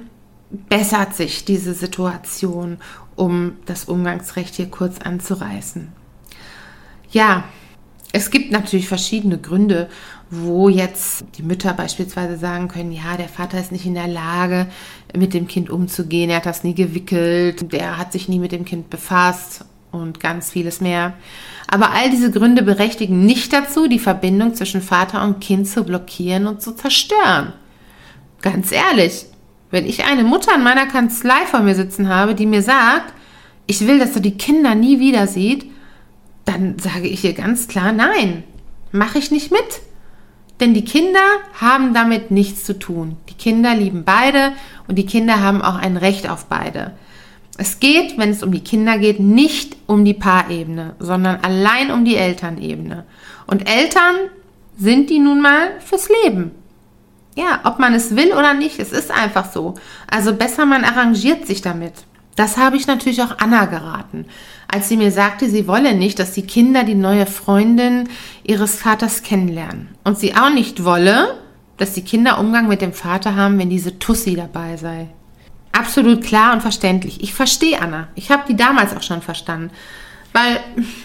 bessert 0.50 1.16
sich 1.16 1.44
diese 1.44 1.74
Situation, 1.74 2.78
um 3.18 3.58
das 3.66 3.84
Umgangsrecht 3.84 4.56
hier 4.56 4.72
kurz 4.72 5.00
anzureißen. 5.00 5.90
Ja, 7.12 7.44
es 8.14 8.32
gibt 8.32 8.52
natürlich 8.52 8.88
verschiedene 8.88 9.38
Gründe, 9.38 9.90
wo 10.32 10.70
jetzt 10.70 11.26
die 11.38 11.44
Mütter 11.44 11.74
beispielsweise 11.74 12.38
sagen 12.38 12.68
können, 12.68 12.92
ja, 12.92 13.18
der 13.18 13.30
Vater 13.30 13.60
ist 13.60 13.72
nicht 13.72 13.86
in 13.86 13.96
der 13.96 14.08
Lage, 14.08 14.68
mit 15.16 15.34
dem 15.34 15.48
Kind 15.48 15.70
umzugehen, 15.70 16.30
er 16.30 16.38
hat 16.38 16.46
das 16.46 16.64
nie 16.64 16.76
gewickelt, 16.76 17.72
der 17.74 17.98
hat 17.98 18.12
sich 18.12 18.30
nie 18.30 18.40
mit 18.40 18.52
dem 18.52 18.64
Kind 18.64 18.90
befasst 18.90 19.66
und 19.92 20.20
ganz 20.20 20.52
vieles 20.52 20.82
mehr. 20.82 21.14
Aber 21.68 21.92
all 21.92 22.12
diese 22.12 22.32
Gründe 22.32 22.62
berechtigen 22.62 23.26
nicht 23.26 23.54
dazu, 23.54 23.88
die 23.88 24.00
Verbindung 24.00 24.54
zwischen 24.54 24.82
Vater 24.82 25.24
und 25.24 25.40
Kind 25.40 25.68
zu 25.68 25.84
blockieren 25.84 26.46
und 26.46 26.62
zu 26.62 26.74
zerstören. 26.76 27.54
Ganz 28.42 28.72
ehrlich, 28.72 29.26
wenn 29.72 29.86
ich 29.86 30.06
eine 30.06 30.24
Mutter 30.24 30.56
in 30.56 30.64
meiner 30.64 30.86
Kanzlei 30.86 31.46
vor 31.46 31.62
mir 31.62 31.76
sitzen 31.76 32.08
habe, 32.08 32.36
die 32.36 32.46
mir 32.46 32.62
sagt, 32.62 33.14
ich 33.68 33.86
will, 33.86 34.00
dass 34.00 34.14
du 34.14 34.20
die 34.20 34.38
Kinder 34.38 34.76
nie 34.76 35.00
wieder 35.00 35.28
sieht, 35.28 35.66
dann 36.46 36.80
sage 36.80 37.08
ich 37.08 37.24
ihr 37.24 37.34
ganz 37.34 37.68
klar, 37.68 37.92
nein, 37.92 38.44
mache 38.92 39.20
ich 39.20 39.30
nicht 39.30 39.52
mit. 39.52 39.82
Denn 40.60 40.74
die 40.74 40.84
Kinder 40.84 41.20
haben 41.60 41.94
damit 41.94 42.32
nichts 42.32 42.66
zu 42.66 42.78
tun. 42.78 43.18
Die 43.30 43.36
Kinder 43.36 43.76
lieben 43.76 44.04
beide 44.04 44.52
und 44.88 44.96
die 44.96 45.06
Kinder 45.06 45.42
haben 45.42 45.62
auch 45.62 45.76
ein 45.76 45.96
Recht 45.96 46.30
auf 46.30 46.46
beide. 46.46 46.92
Es 47.58 47.80
geht, 47.80 48.18
wenn 48.18 48.30
es 48.30 48.44
um 48.44 48.52
die 48.52 48.64
Kinder 48.64 48.98
geht, 48.98 49.20
nicht 49.20 49.76
um 49.86 50.06
die 50.06 50.14
Paarebene, 50.14 50.96
sondern 51.00 51.42
allein 51.42 51.92
um 51.92 52.06
die 52.06 52.16
Elternebene. 52.16 53.06
Und 53.48 53.70
Eltern 53.70 54.16
sind 54.78 55.10
die 55.10 55.20
nun 55.20 55.42
mal 55.42 55.72
fürs 55.80 56.10
Leben. 56.24 56.52
Ja, 57.36 57.62
ob 57.64 57.80
man 57.80 57.94
es 57.94 58.16
will 58.16 58.32
oder 58.32 58.54
nicht, 58.54 58.80
es 58.80 58.92
ist 58.92 59.12
einfach 59.12 59.52
so. 59.52 59.76
Also 60.10 60.34
besser 60.34 60.66
man 60.66 60.84
arrangiert 60.84 61.48
sich 61.48 61.62
damit. 61.62 61.94
Das 62.40 62.56
habe 62.56 62.78
ich 62.78 62.88
natürlich 62.88 63.22
auch 63.22 63.38
Anna 63.40 63.66
geraten, 63.66 64.26
als 64.70 64.88
sie 64.88 64.96
mir 64.96 65.12
sagte, 65.12 65.50
sie 65.50 65.68
wolle 65.68 65.94
nicht, 65.94 66.20
dass 66.20 66.32
die 66.32 66.48
Kinder 66.48 66.86
die 66.86 66.96
neue 66.96 67.26
Freundin 67.26 68.08
ihres 68.46 68.76
Vaters 68.76 69.24
kennenlernen. 69.24 69.90
Und 70.06 70.18
sie 70.18 70.34
auch 70.34 70.50
nicht 70.50 70.86
wolle, 70.86 71.38
dass 71.76 71.96
die 71.96 72.02
Kinder 72.02 72.40
Umgang 72.40 72.70
mit 72.70 72.80
dem 72.80 72.94
Vater 72.94 73.36
haben, 73.36 73.60
wenn 73.60 73.70
diese 73.70 74.00
Tussi 74.00 74.36
dabei 74.36 74.78
sei. 74.78 75.10
Absolut 75.74 76.24
klar 76.24 76.54
und 76.54 76.62
verständlich. 76.62 77.22
Ich 77.22 77.34
verstehe 77.34 77.82
Anna. 77.82 78.08
Ich 78.16 78.32
habe 78.32 78.44
die 78.48 78.56
damals 78.56 78.96
auch 78.96 79.04
schon 79.04 79.22
verstanden. 79.22 79.72
Weil 80.32 80.62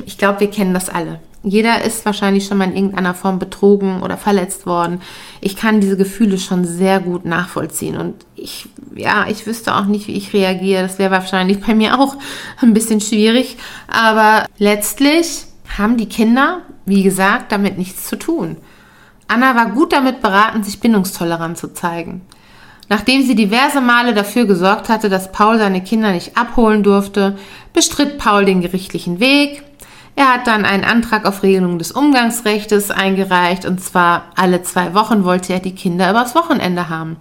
ich 0.07 0.17
glaube, 0.17 0.39
wir 0.39 0.51
kennen 0.53 0.73
das 0.73 0.89
alle. 0.89 1.19
Jeder 1.47 1.85
ist 1.85 2.07
wahrscheinlich 2.07 2.47
schon 2.47 2.57
mal 2.57 2.69
in 2.69 2.75
irgendeiner 2.75 3.13
Form 3.13 3.39
betrogen 3.39 4.03
oder 4.03 4.17
verletzt 4.17 4.65
worden. 4.65 5.03
Ich 5.43 5.57
kann 5.57 5.81
diese 5.81 5.99
Gefühle 5.99 6.39
schon 6.39 6.65
sehr 6.65 7.01
gut 7.01 7.27
nachvollziehen 7.27 7.99
und 7.99 8.15
ich, 8.35 8.67
ja, 8.97 9.27
ich 9.29 9.47
wüsste 9.47 9.75
auch 9.75 9.85
nicht, 9.85 10.09
wie 10.09 10.17
ich 10.17 10.33
reagiere. 10.33 10.83
Das 10.83 10.99
wäre 10.99 11.11
wahrscheinlich 11.11 11.61
bei 11.61 11.75
mir 11.75 12.01
auch 12.01 12.17
ein 12.63 12.73
bisschen 12.73 13.03
schwierig. 13.03 13.59
Aber 13.87 14.47
letztlich 14.57 15.45
haben 15.77 15.99
die 15.99 16.09
Kinder, 16.09 16.63
wie 16.87 17.03
gesagt, 17.03 17.53
damit 17.53 17.77
nichts 17.77 18.09
zu 18.09 18.17
tun. 18.17 18.57
Anna 19.29 19.55
war 19.55 19.71
gut 19.71 19.93
damit 19.93 20.23
beraten, 20.23 20.65
sich 20.65 20.81
bindungstolerant 20.81 21.59
zu 21.59 21.75
zeigen. 21.75 22.23
Nachdem 22.89 23.23
sie 23.23 23.35
diverse 23.35 23.81
Male 23.81 24.15
dafür 24.15 24.47
gesorgt 24.47 24.89
hatte, 24.89 25.09
dass 25.09 25.33
Paul 25.33 25.59
seine 25.59 25.83
Kinder 25.83 26.13
nicht 26.13 26.37
abholen 26.37 26.83
durfte, 26.83 27.37
bestritt 27.73 28.19
Paul 28.19 28.45
den 28.45 28.61
gerichtlichen 28.61 29.21
Weg, 29.21 29.63
er 30.17 30.33
hat 30.33 30.47
dann 30.47 30.65
einen 30.65 30.85
Antrag 30.85 31.27
auf 31.27 31.43
Regelung 31.43 31.79
des 31.79 31.91
Umgangsrechts 31.91 32.91
eingereicht 32.91 33.65
und 33.65 33.81
zwar 33.81 34.27
alle 34.37 34.63
zwei 34.63 34.95
Wochen 34.95 35.25
wollte 35.25 35.53
er 35.53 35.61
die 35.61 35.75
Kinder 35.75 36.11
übers 36.11 36.35
Wochenende 36.35 36.89
haben. 36.89 37.17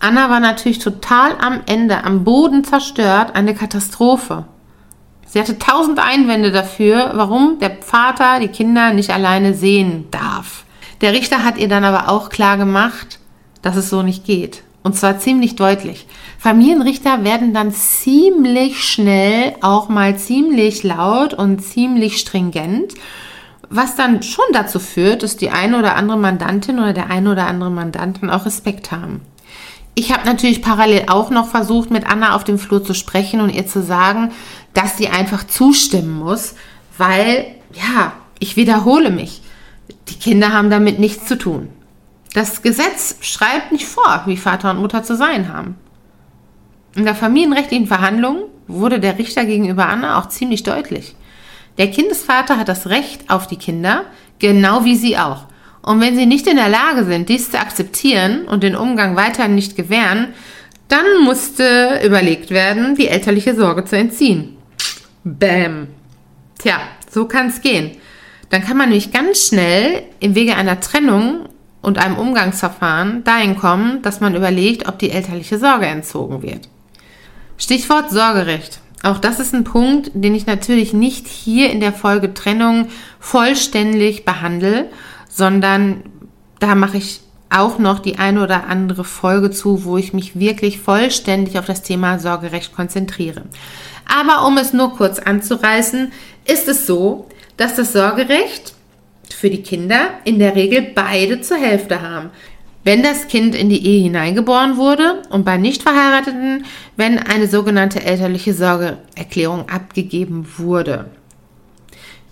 Anna 0.00 0.28
war 0.28 0.40
natürlich 0.40 0.80
total 0.80 1.34
am 1.40 1.60
Ende, 1.64 2.04
am 2.04 2.24
Boden 2.24 2.62
zerstört, 2.62 3.34
eine 3.34 3.54
Katastrophe. 3.54 4.44
Sie 5.26 5.40
hatte 5.40 5.58
tausend 5.58 5.98
Einwände 5.98 6.52
dafür, 6.52 7.12
warum 7.14 7.58
der 7.58 7.78
Vater 7.80 8.38
die 8.38 8.48
Kinder 8.48 8.92
nicht 8.92 9.10
alleine 9.10 9.54
sehen 9.54 10.08
darf. 10.10 10.64
Der 11.00 11.12
Richter 11.12 11.42
hat 11.42 11.56
ihr 11.56 11.68
dann 11.68 11.84
aber 11.84 12.08
auch 12.08 12.28
klar 12.28 12.58
gemacht, 12.58 13.18
dass 13.62 13.76
es 13.76 13.88
so 13.88 14.02
nicht 14.02 14.24
geht. 14.24 14.62
Und 14.84 14.94
zwar 14.94 15.18
ziemlich 15.18 15.56
deutlich. 15.56 16.06
Familienrichter 16.38 17.24
werden 17.24 17.54
dann 17.54 17.72
ziemlich 17.72 18.84
schnell 18.84 19.54
auch 19.62 19.88
mal 19.88 20.18
ziemlich 20.18 20.82
laut 20.82 21.32
und 21.32 21.64
ziemlich 21.64 22.18
stringent, 22.18 22.92
was 23.70 23.96
dann 23.96 24.22
schon 24.22 24.44
dazu 24.52 24.78
führt, 24.78 25.22
dass 25.22 25.38
die 25.38 25.48
eine 25.48 25.78
oder 25.78 25.96
andere 25.96 26.18
Mandantin 26.18 26.78
oder 26.78 26.92
der 26.92 27.08
eine 27.10 27.32
oder 27.32 27.46
andere 27.46 27.70
Mandantin 27.70 28.28
auch 28.28 28.44
Respekt 28.44 28.92
haben. 28.92 29.22
Ich 29.94 30.12
habe 30.12 30.26
natürlich 30.26 30.60
parallel 30.60 31.04
auch 31.06 31.30
noch 31.30 31.48
versucht, 31.48 31.90
mit 31.90 32.06
Anna 32.06 32.36
auf 32.36 32.44
dem 32.44 32.58
Flur 32.58 32.84
zu 32.84 32.92
sprechen 32.92 33.40
und 33.40 33.48
ihr 33.48 33.66
zu 33.66 33.82
sagen, 33.82 34.32
dass 34.74 34.98
sie 34.98 35.08
einfach 35.08 35.46
zustimmen 35.46 36.18
muss, 36.18 36.56
weil, 36.98 37.46
ja, 37.72 38.12
ich 38.38 38.56
wiederhole 38.56 39.10
mich. 39.10 39.40
Die 40.08 40.18
Kinder 40.18 40.52
haben 40.52 40.68
damit 40.68 40.98
nichts 40.98 41.24
zu 41.24 41.38
tun. 41.38 41.70
Das 42.34 42.62
Gesetz 42.62 43.16
schreibt 43.20 43.70
nicht 43.70 43.86
vor, 43.86 44.24
wie 44.26 44.36
Vater 44.36 44.72
und 44.72 44.80
Mutter 44.80 45.04
zu 45.04 45.16
sein 45.16 45.54
haben. 45.54 45.76
In 46.96 47.04
der 47.04 47.14
familienrechtlichen 47.14 47.86
Verhandlung 47.86 48.42
wurde 48.66 48.98
der 48.98 49.18
Richter 49.18 49.44
gegenüber 49.44 49.86
Anna 49.86 50.18
auch 50.18 50.28
ziemlich 50.28 50.64
deutlich. 50.64 51.14
Der 51.78 51.90
Kindesvater 51.90 52.58
hat 52.58 52.68
das 52.68 52.88
Recht 52.88 53.30
auf 53.30 53.46
die 53.46 53.56
Kinder, 53.56 54.04
genau 54.40 54.84
wie 54.84 54.96
sie 54.96 55.16
auch. 55.16 55.46
Und 55.82 56.00
wenn 56.00 56.16
sie 56.16 56.26
nicht 56.26 56.48
in 56.48 56.56
der 56.56 56.68
Lage 56.68 57.04
sind, 57.04 57.28
dies 57.28 57.52
zu 57.52 57.58
akzeptieren 57.58 58.46
und 58.48 58.64
den 58.64 58.74
Umgang 58.74 59.14
weiterhin 59.14 59.54
nicht 59.54 59.76
gewähren, 59.76 60.34
dann 60.88 61.06
musste 61.22 62.00
überlegt 62.04 62.50
werden, 62.50 62.96
die 62.96 63.08
elterliche 63.08 63.54
Sorge 63.54 63.84
zu 63.84 63.96
entziehen. 63.96 64.56
Bäm. 65.22 65.86
Tja, 66.58 66.80
so 67.08 67.26
kann 67.26 67.46
es 67.46 67.60
gehen. 67.60 67.92
Dann 68.50 68.62
kann 68.64 68.76
man 68.76 68.88
nämlich 68.88 69.12
ganz 69.12 69.48
schnell 69.48 70.02
im 70.18 70.34
Wege 70.34 70.56
einer 70.56 70.80
Trennung 70.80 71.48
und 71.84 71.98
einem 71.98 72.16
Umgangsverfahren 72.16 73.24
dahin 73.24 73.56
kommen, 73.56 74.02
dass 74.02 74.20
man 74.20 74.34
überlegt, 74.34 74.88
ob 74.88 74.98
die 74.98 75.10
elterliche 75.10 75.58
Sorge 75.58 75.86
entzogen 75.86 76.42
wird. 76.42 76.68
Stichwort 77.58 78.10
Sorgerecht. 78.10 78.80
Auch 79.02 79.18
das 79.18 79.38
ist 79.38 79.54
ein 79.54 79.64
Punkt, 79.64 80.10
den 80.14 80.34
ich 80.34 80.46
natürlich 80.46 80.94
nicht 80.94 81.26
hier 81.26 81.70
in 81.70 81.80
der 81.80 81.92
Folge 81.92 82.32
Trennung 82.32 82.88
vollständig 83.20 84.24
behandle, 84.24 84.90
sondern 85.28 86.02
da 86.58 86.74
mache 86.74 86.96
ich 86.96 87.20
auch 87.50 87.78
noch 87.78 87.98
die 87.98 88.18
eine 88.18 88.42
oder 88.42 88.66
andere 88.66 89.04
Folge 89.04 89.50
zu, 89.50 89.84
wo 89.84 89.98
ich 89.98 90.14
mich 90.14 90.38
wirklich 90.38 90.80
vollständig 90.80 91.58
auf 91.58 91.66
das 91.66 91.82
Thema 91.82 92.18
Sorgerecht 92.18 92.74
konzentriere. 92.74 93.42
Aber 94.06 94.46
um 94.46 94.56
es 94.56 94.72
nur 94.72 94.96
kurz 94.96 95.18
anzureißen, 95.18 96.12
ist 96.46 96.68
es 96.68 96.86
so, 96.86 97.28
dass 97.56 97.76
das 97.76 97.92
Sorgerecht 97.92 98.73
für 99.32 99.50
die 99.50 99.62
Kinder 99.62 100.10
in 100.24 100.38
der 100.38 100.54
Regel 100.54 100.82
beide 100.94 101.40
zur 101.40 101.56
Hälfte 101.56 102.02
haben. 102.02 102.30
Wenn 102.82 103.02
das 103.02 103.28
Kind 103.28 103.54
in 103.54 103.70
die 103.70 103.86
Ehe 103.86 104.02
hineingeboren 104.02 104.76
wurde 104.76 105.22
und 105.30 105.44
bei 105.44 105.56
Nichtverheirateten, 105.56 106.66
wenn 106.96 107.18
eine 107.18 107.48
sogenannte 107.48 108.04
elterliche 108.04 108.52
Sorgeerklärung 108.52 109.68
abgegeben 109.70 110.46
wurde. 110.58 111.06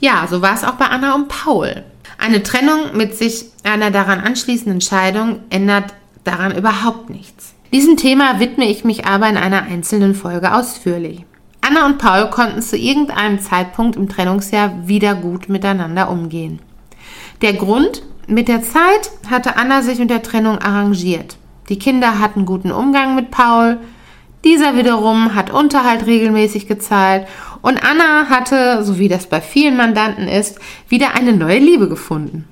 Ja, 0.00 0.26
so 0.28 0.42
war 0.42 0.54
es 0.54 0.64
auch 0.64 0.74
bei 0.74 0.86
Anna 0.86 1.14
und 1.14 1.28
Paul. 1.28 1.84
Eine 2.18 2.42
Trennung 2.42 2.96
mit 2.96 3.16
sich 3.16 3.46
einer 3.62 3.90
daran 3.90 4.20
anschließenden 4.20 4.80
Scheidung 4.80 5.40
ändert 5.48 5.94
daran 6.24 6.56
überhaupt 6.56 7.08
nichts. 7.08 7.54
Diesem 7.72 7.96
Thema 7.96 8.38
widme 8.38 8.66
ich 8.66 8.84
mich 8.84 9.06
aber 9.06 9.28
in 9.28 9.38
einer 9.38 9.62
einzelnen 9.62 10.14
Folge 10.14 10.54
ausführlich. 10.54 11.24
Anna 11.62 11.86
und 11.86 11.98
Paul 11.98 12.28
konnten 12.28 12.60
zu 12.60 12.76
irgendeinem 12.76 13.40
Zeitpunkt 13.40 13.96
im 13.96 14.08
Trennungsjahr 14.08 14.86
wieder 14.88 15.14
gut 15.14 15.48
miteinander 15.48 16.10
umgehen. 16.10 16.60
Der 17.42 17.54
Grund, 17.54 18.02
mit 18.28 18.46
der 18.46 18.62
Zeit 18.62 19.10
hatte 19.28 19.56
Anna 19.56 19.82
sich 19.82 19.98
mit 19.98 20.10
der 20.10 20.22
Trennung 20.22 20.58
arrangiert. 20.58 21.36
Die 21.68 21.78
Kinder 21.78 22.20
hatten 22.20 22.46
guten 22.46 22.70
Umgang 22.70 23.16
mit 23.16 23.32
Paul, 23.32 23.78
dieser 24.44 24.76
wiederum 24.76 25.34
hat 25.34 25.50
Unterhalt 25.50 26.06
regelmäßig 26.06 26.68
gezahlt 26.68 27.26
und 27.60 27.82
Anna 27.84 28.28
hatte, 28.28 28.84
so 28.84 28.98
wie 28.98 29.08
das 29.08 29.26
bei 29.26 29.40
vielen 29.40 29.76
Mandanten 29.76 30.28
ist, 30.28 30.60
wieder 30.88 31.14
eine 31.14 31.32
neue 31.32 31.58
Liebe 31.58 31.88
gefunden. 31.88 32.44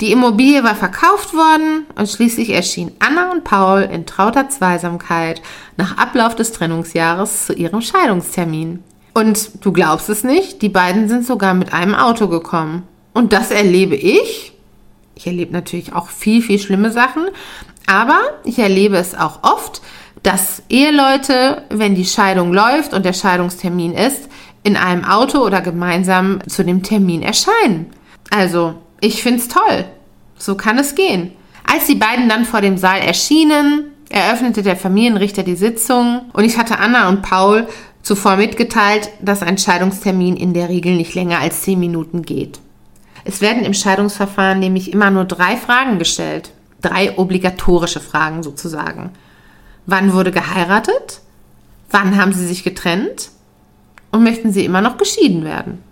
Die 0.00 0.10
Immobilie 0.10 0.64
war 0.64 0.74
verkauft 0.74 1.34
worden 1.34 1.86
und 1.96 2.08
schließlich 2.08 2.50
erschienen 2.50 2.92
Anna 2.98 3.30
und 3.30 3.44
Paul 3.44 3.82
in 3.82 4.04
trauter 4.04 4.48
Zweisamkeit 4.48 5.42
nach 5.76 5.96
Ablauf 5.96 6.34
des 6.34 6.50
Trennungsjahres 6.50 7.46
zu 7.46 7.52
ihrem 7.52 7.82
Scheidungstermin. 7.82 8.82
Und 9.14 9.64
du 9.64 9.72
glaubst 9.72 10.08
es 10.08 10.24
nicht, 10.24 10.62
die 10.62 10.68
beiden 10.68 11.08
sind 11.08 11.24
sogar 11.24 11.54
mit 11.54 11.72
einem 11.72 11.94
Auto 11.94 12.26
gekommen. 12.26 12.82
Und 13.18 13.32
das 13.32 13.50
erlebe 13.50 13.96
ich. 13.96 14.52
Ich 15.16 15.26
erlebe 15.26 15.52
natürlich 15.52 15.92
auch 15.92 16.06
viel, 16.06 16.40
viel 16.40 16.60
schlimme 16.60 16.92
Sachen. 16.92 17.24
Aber 17.84 18.20
ich 18.44 18.60
erlebe 18.60 18.96
es 18.96 19.16
auch 19.16 19.42
oft, 19.42 19.82
dass 20.22 20.62
Eheleute, 20.68 21.64
wenn 21.68 21.96
die 21.96 22.04
Scheidung 22.04 22.52
läuft 22.52 22.94
und 22.94 23.04
der 23.04 23.12
Scheidungstermin 23.12 23.92
ist, 23.92 24.28
in 24.62 24.76
einem 24.76 25.04
Auto 25.04 25.38
oder 25.38 25.62
gemeinsam 25.62 26.38
zu 26.46 26.64
dem 26.64 26.84
Termin 26.84 27.22
erscheinen. 27.22 27.86
Also, 28.30 28.74
ich 29.00 29.20
finde 29.20 29.40
es 29.40 29.48
toll. 29.48 29.86
So 30.36 30.54
kann 30.54 30.78
es 30.78 30.94
gehen. 30.94 31.32
Als 31.66 31.86
die 31.86 31.96
beiden 31.96 32.28
dann 32.28 32.44
vor 32.44 32.60
dem 32.60 32.78
Saal 32.78 33.00
erschienen, 33.00 33.86
eröffnete 34.10 34.62
der 34.62 34.76
Familienrichter 34.76 35.42
die 35.42 35.56
Sitzung 35.56 36.30
und 36.34 36.44
ich 36.44 36.56
hatte 36.56 36.78
Anna 36.78 37.08
und 37.08 37.22
Paul 37.22 37.66
zuvor 38.00 38.36
mitgeteilt, 38.36 39.10
dass 39.20 39.42
ein 39.42 39.58
Scheidungstermin 39.58 40.36
in 40.36 40.54
der 40.54 40.68
Regel 40.68 40.94
nicht 40.94 41.16
länger 41.16 41.40
als 41.40 41.62
zehn 41.62 41.80
Minuten 41.80 42.22
geht. 42.22 42.60
Es 43.28 43.40
werden 43.40 43.64
im 43.64 43.74
Scheidungsverfahren 43.74 44.58
nämlich 44.58 44.92
immer 44.92 45.10
nur 45.10 45.24
drei 45.24 45.56
Fragen 45.56 45.98
gestellt. 45.98 46.50
Drei 46.80 47.16
obligatorische 47.18 48.00
Fragen 48.00 48.42
sozusagen. 48.42 49.10
Wann 49.86 50.12
wurde 50.12 50.32
geheiratet? 50.32 51.20
Wann 51.90 52.20
haben 52.20 52.32
sie 52.32 52.46
sich 52.46 52.64
getrennt? 52.64 53.30
und 54.10 54.22
möchten 54.22 54.52
Sie 54.52 54.64
immer 54.64 54.80
noch 54.80 54.96
geschieden 54.96 55.44
werden? 55.44 55.82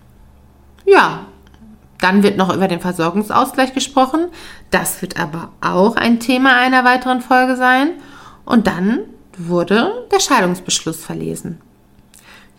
Ja, 0.84 1.26
dann 2.00 2.22
wird 2.22 2.36
noch 2.36 2.54
über 2.54 2.68
den 2.68 2.80
Versorgungsausgleich 2.80 3.74
gesprochen. 3.74 4.28
Das 4.70 5.02
wird 5.02 5.18
aber 5.18 5.50
auch 5.60 5.96
ein 5.96 6.20
Thema 6.20 6.56
einer 6.56 6.84
weiteren 6.84 7.20
Folge 7.20 7.56
sein. 7.56 7.90
Und 8.44 8.66
dann 8.66 9.00
wurde 9.36 10.06
der 10.12 10.20
Scheidungsbeschluss 10.20 11.02
verlesen. 11.02 11.60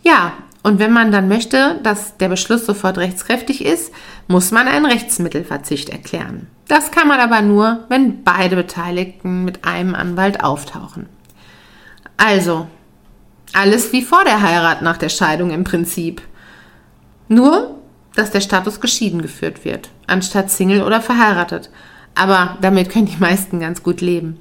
Ja, 0.02 0.32
und 0.62 0.78
wenn 0.78 0.92
man 0.92 1.12
dann 1.12 1.28
möchte, 1.28 1.78
dass 1.82 2.16
der 2.16 2.28
Beschluss 2.28 2.66
sofort 2.66 2.98
rechtskräftig 2.98 3.64
ist, 3.64 3.92
muss 4.26 4.50
man 4.50 4.66
einen 4.66 4.86
Rechtsmittelverzicht 4.86 5.88
erklären. 5.88 6.48
Das 6.66 6.90
kann 6.90 7.08
man 7.08 7.20
aber 7.20 7.40
nur, 7.42 7.84
wenn 7.88 8.24
beide 8.24 8.56
Beteiligten 8.56 9.44
mit 9.44 9.64
einem 9.64 9.94
Anwalt 9.94 10.42
auftauchen. 10.42 11.06
Also, 12.16 12.66
alles 13.52 13.92
wie 13.92 14.02
vor 14.02 14.24
der 14.24 14.42
Heirat 14.42 14.82
nach 14.82 14.96
der 14.96 15.08
Scheidung 15.08 15.50
im 15.50 15.64
Prinzip. 15.64 16.20
Nur, 17.28 17.78
dass 18.14 18.30
der 18.30 18.40
Status 18.40 18.80
geschieden 18.80 19.22
geführt 19.22 19.64
wird, 19.64 19.90
anstatt 20.06 20.50
Single 20.50 20.82
oder 20.82 21.00
verheiratet. 21.00 21.70
Aber 22.14 22.58
damit 22.60 22.90
können 22.90 23.06
die 23.06 23.16
meisten 23.18 23.60
ganz 23.60 23.82
gut 23.82 24.00
leben. 24.00 24.40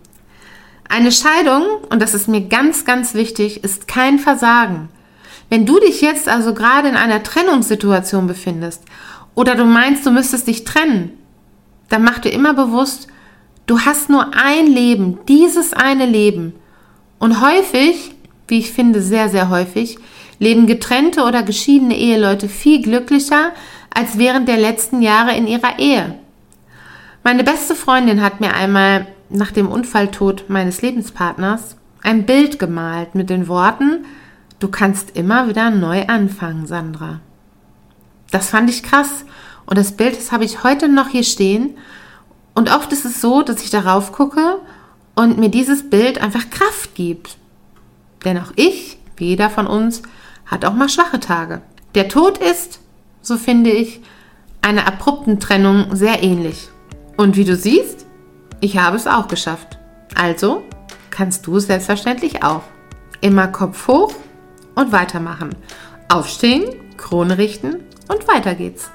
Eine 0.89 1.11
Scheidung, 1.11 1.63
und 1.89 2.01
das 2.01 2.13
ist 2.13 2.27
mir 2.27 2.41
ganz, 2.41 2.85
ganz 2.85 3.13
wichtig, 3.13 3.63
ist 3.63 3.87
kein 3.87 4.19
Versagen. 4.19 4.89
Wenn 5.49 5.65
du 5.65 5.79
dich 5.79 6.01
jetzt 6.01 6.27
also 6.27 6.53
gerade 6.53 6.89
in 6.89 6.95
einer 6.95 7.23
Trennungssituation 7.23 8.27
befindest 8.27 8.83
oder 9.35 9.55
du 9.55 9.65
meinst, 9.65 10.05
du 10.05 10.11
müsstest 10.11 10.47
dich 10.47 10.63
trennen, 10.63 11.11
dann 11.89 12.03
mach 12.03 12.19
dir 12.19 12.33
immer 12.33 12.53
bewusst, 12.53 13.07
du 13.65 13.79
hast 13.79 14.09
nur 14.09 14.33
ein 14.35 14.67
Leben, 14.67 15.19
dieses 15.27 15.73
eine 15.73 16.05
Leben. 16.05 16.53
Und 17.19 17.41
häufig, 17.41 18.15
wie 18.47 18.59
ich 18.59 18.71
finde, 18.71 19.01
sehr, 19.01 19.29
sehr 19.29 19.49
häufig, 19.49 19.97
leben 20.39 20.67
getrennte 20.67 21.23
oder 21.23 21.43
geschiedene 21.43 21.97
Eheleute 21.97 22.49
viel 22.49 22.81
glücklicher 22.81 23.51
als 23.93 24.17
während 24.17 24.47
der 24.47 24.57
letzten 24.57 25.01
Jahre 25.01 25.35
in 25.35 25.47
ihrer 25.47 25.79
Ehe. 25.79 26.19
Meine 27.23 27.43
beste 27.43 27.73
Freundin 27.75 28.21
hat 28.21 28.39
mir 28.39 28.53
einmal 28.53 29.07
nach 29.29 29.51
dem 29.51 29.67
Unfalltod 29.67 30.45
meines 30.49 30.81
Lebenspartners 30.81 31.77
ein 32.03 32.25
Bild 32.25 32.59
gemalt 32.59 33.15
mit 33.15 33.29
den 33.29 33.47
Worten, 33.47 34.05
du 34.59 34.67
kannst 34.67 35.15
immer 35.15 35.47
wieder 35.47 35.69
neu 35.69 36.05
anfangen, 36.07 36.67
Sandra. 36.67 37.19
Das 38.31 38.49
fand 38.49 38.69
ich 38.69 38.83
krass 38.83 39.25
und 39.65 39.77
das 39.77 39.93
Bild, 39.93 40.17
das 40.17 40.31
habe 40.31 40.45
ich 40.45 40.63
heute 40.63 40.89
noch 40.89 41.09
hier 41.09 41.23
stehen 41.23 41.77
und 42.53 42.73
oft 42.73 42.91
ist 42.91 43.05
es 43.05 43.21
so, 43.21 43.41
dass 43.41 43.63
ich 43.63 43.69
darauf 43.69 44.11
gucke 44.11 44.59
und 45.15 45.37
mir 45.37 45.49
dieses 45.49 45.89
Bild 45.89 46.21
einfach 46.21 46.49
Kraft 46.49 46.95
gibt. 46.95 47.37
Denn 48.25 48.37
auch 48.37 48.51
ich, 48.55 48.97
wie 49.15 49.27
jeder 49.27 49.49
von 49.49 49.67
uns, 49.67 50.01
hat 50.45 50.65
auch 50.65 50.73
mal 50.73 50.89
schwache 50.89 51.19
Tage. 51.19 51.61
Der 51.95 52.07
Tod 52.07 52.37
ist, 52.37 52.79
so 53.21 53.37
finde 53.37 53.69
ich, 53.69 54.01
einer 54.61 54.87
abrupten 54.87 55.39
Trennung 55.39 55.95
sehr 55.95 56.23
ähnlich. 56.23 56.69
Und 57.15 57.35
wie 57.37 57.45
du 57.45 57.55
siehst, 57.55 58.05
ich 58.59 58.77
habe 58.77 58.97
es 58.97 59.07
auch 59.07 59.27
geschafft. 59.27 59.77
Also 60.15 60.63
kannst 61.09 61.47
du 61.47 61.57
es 61.57 61.67
selbstverständlich 61.67 62.43
auch. 62.43 62.63
Immer 63.21 63.47
Kopf 63.47 63.87
hoch 63.87 64.13
und 64.77 64.91
weitermachen. 64.91 65.55
Aufstehen, 66.07 66.95
Krone 66.95 67.37
richten 67.37 67.83
und 68.07 68.27
weiter 68.27 68.55
geht's. 68.55 68.89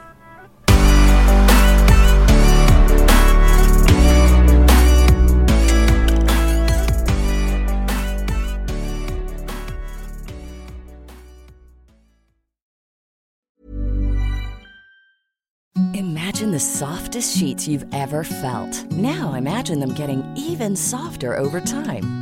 Imagine 15.95 16.53
the 16.53 16.61
softest 16.61 17.37
sheets 17.37 17.68
you've 17.68 17.87
ever 17.92 18.25
felt. 18.25 18.90
Now 18.92 19.35
imagine 19.35 19.81
them 19.81 19.95
getting 19.95 20.25
even 20.37 20.75
softer 20.75 21.37
over 21.37 21.61
time. 21.61 22.22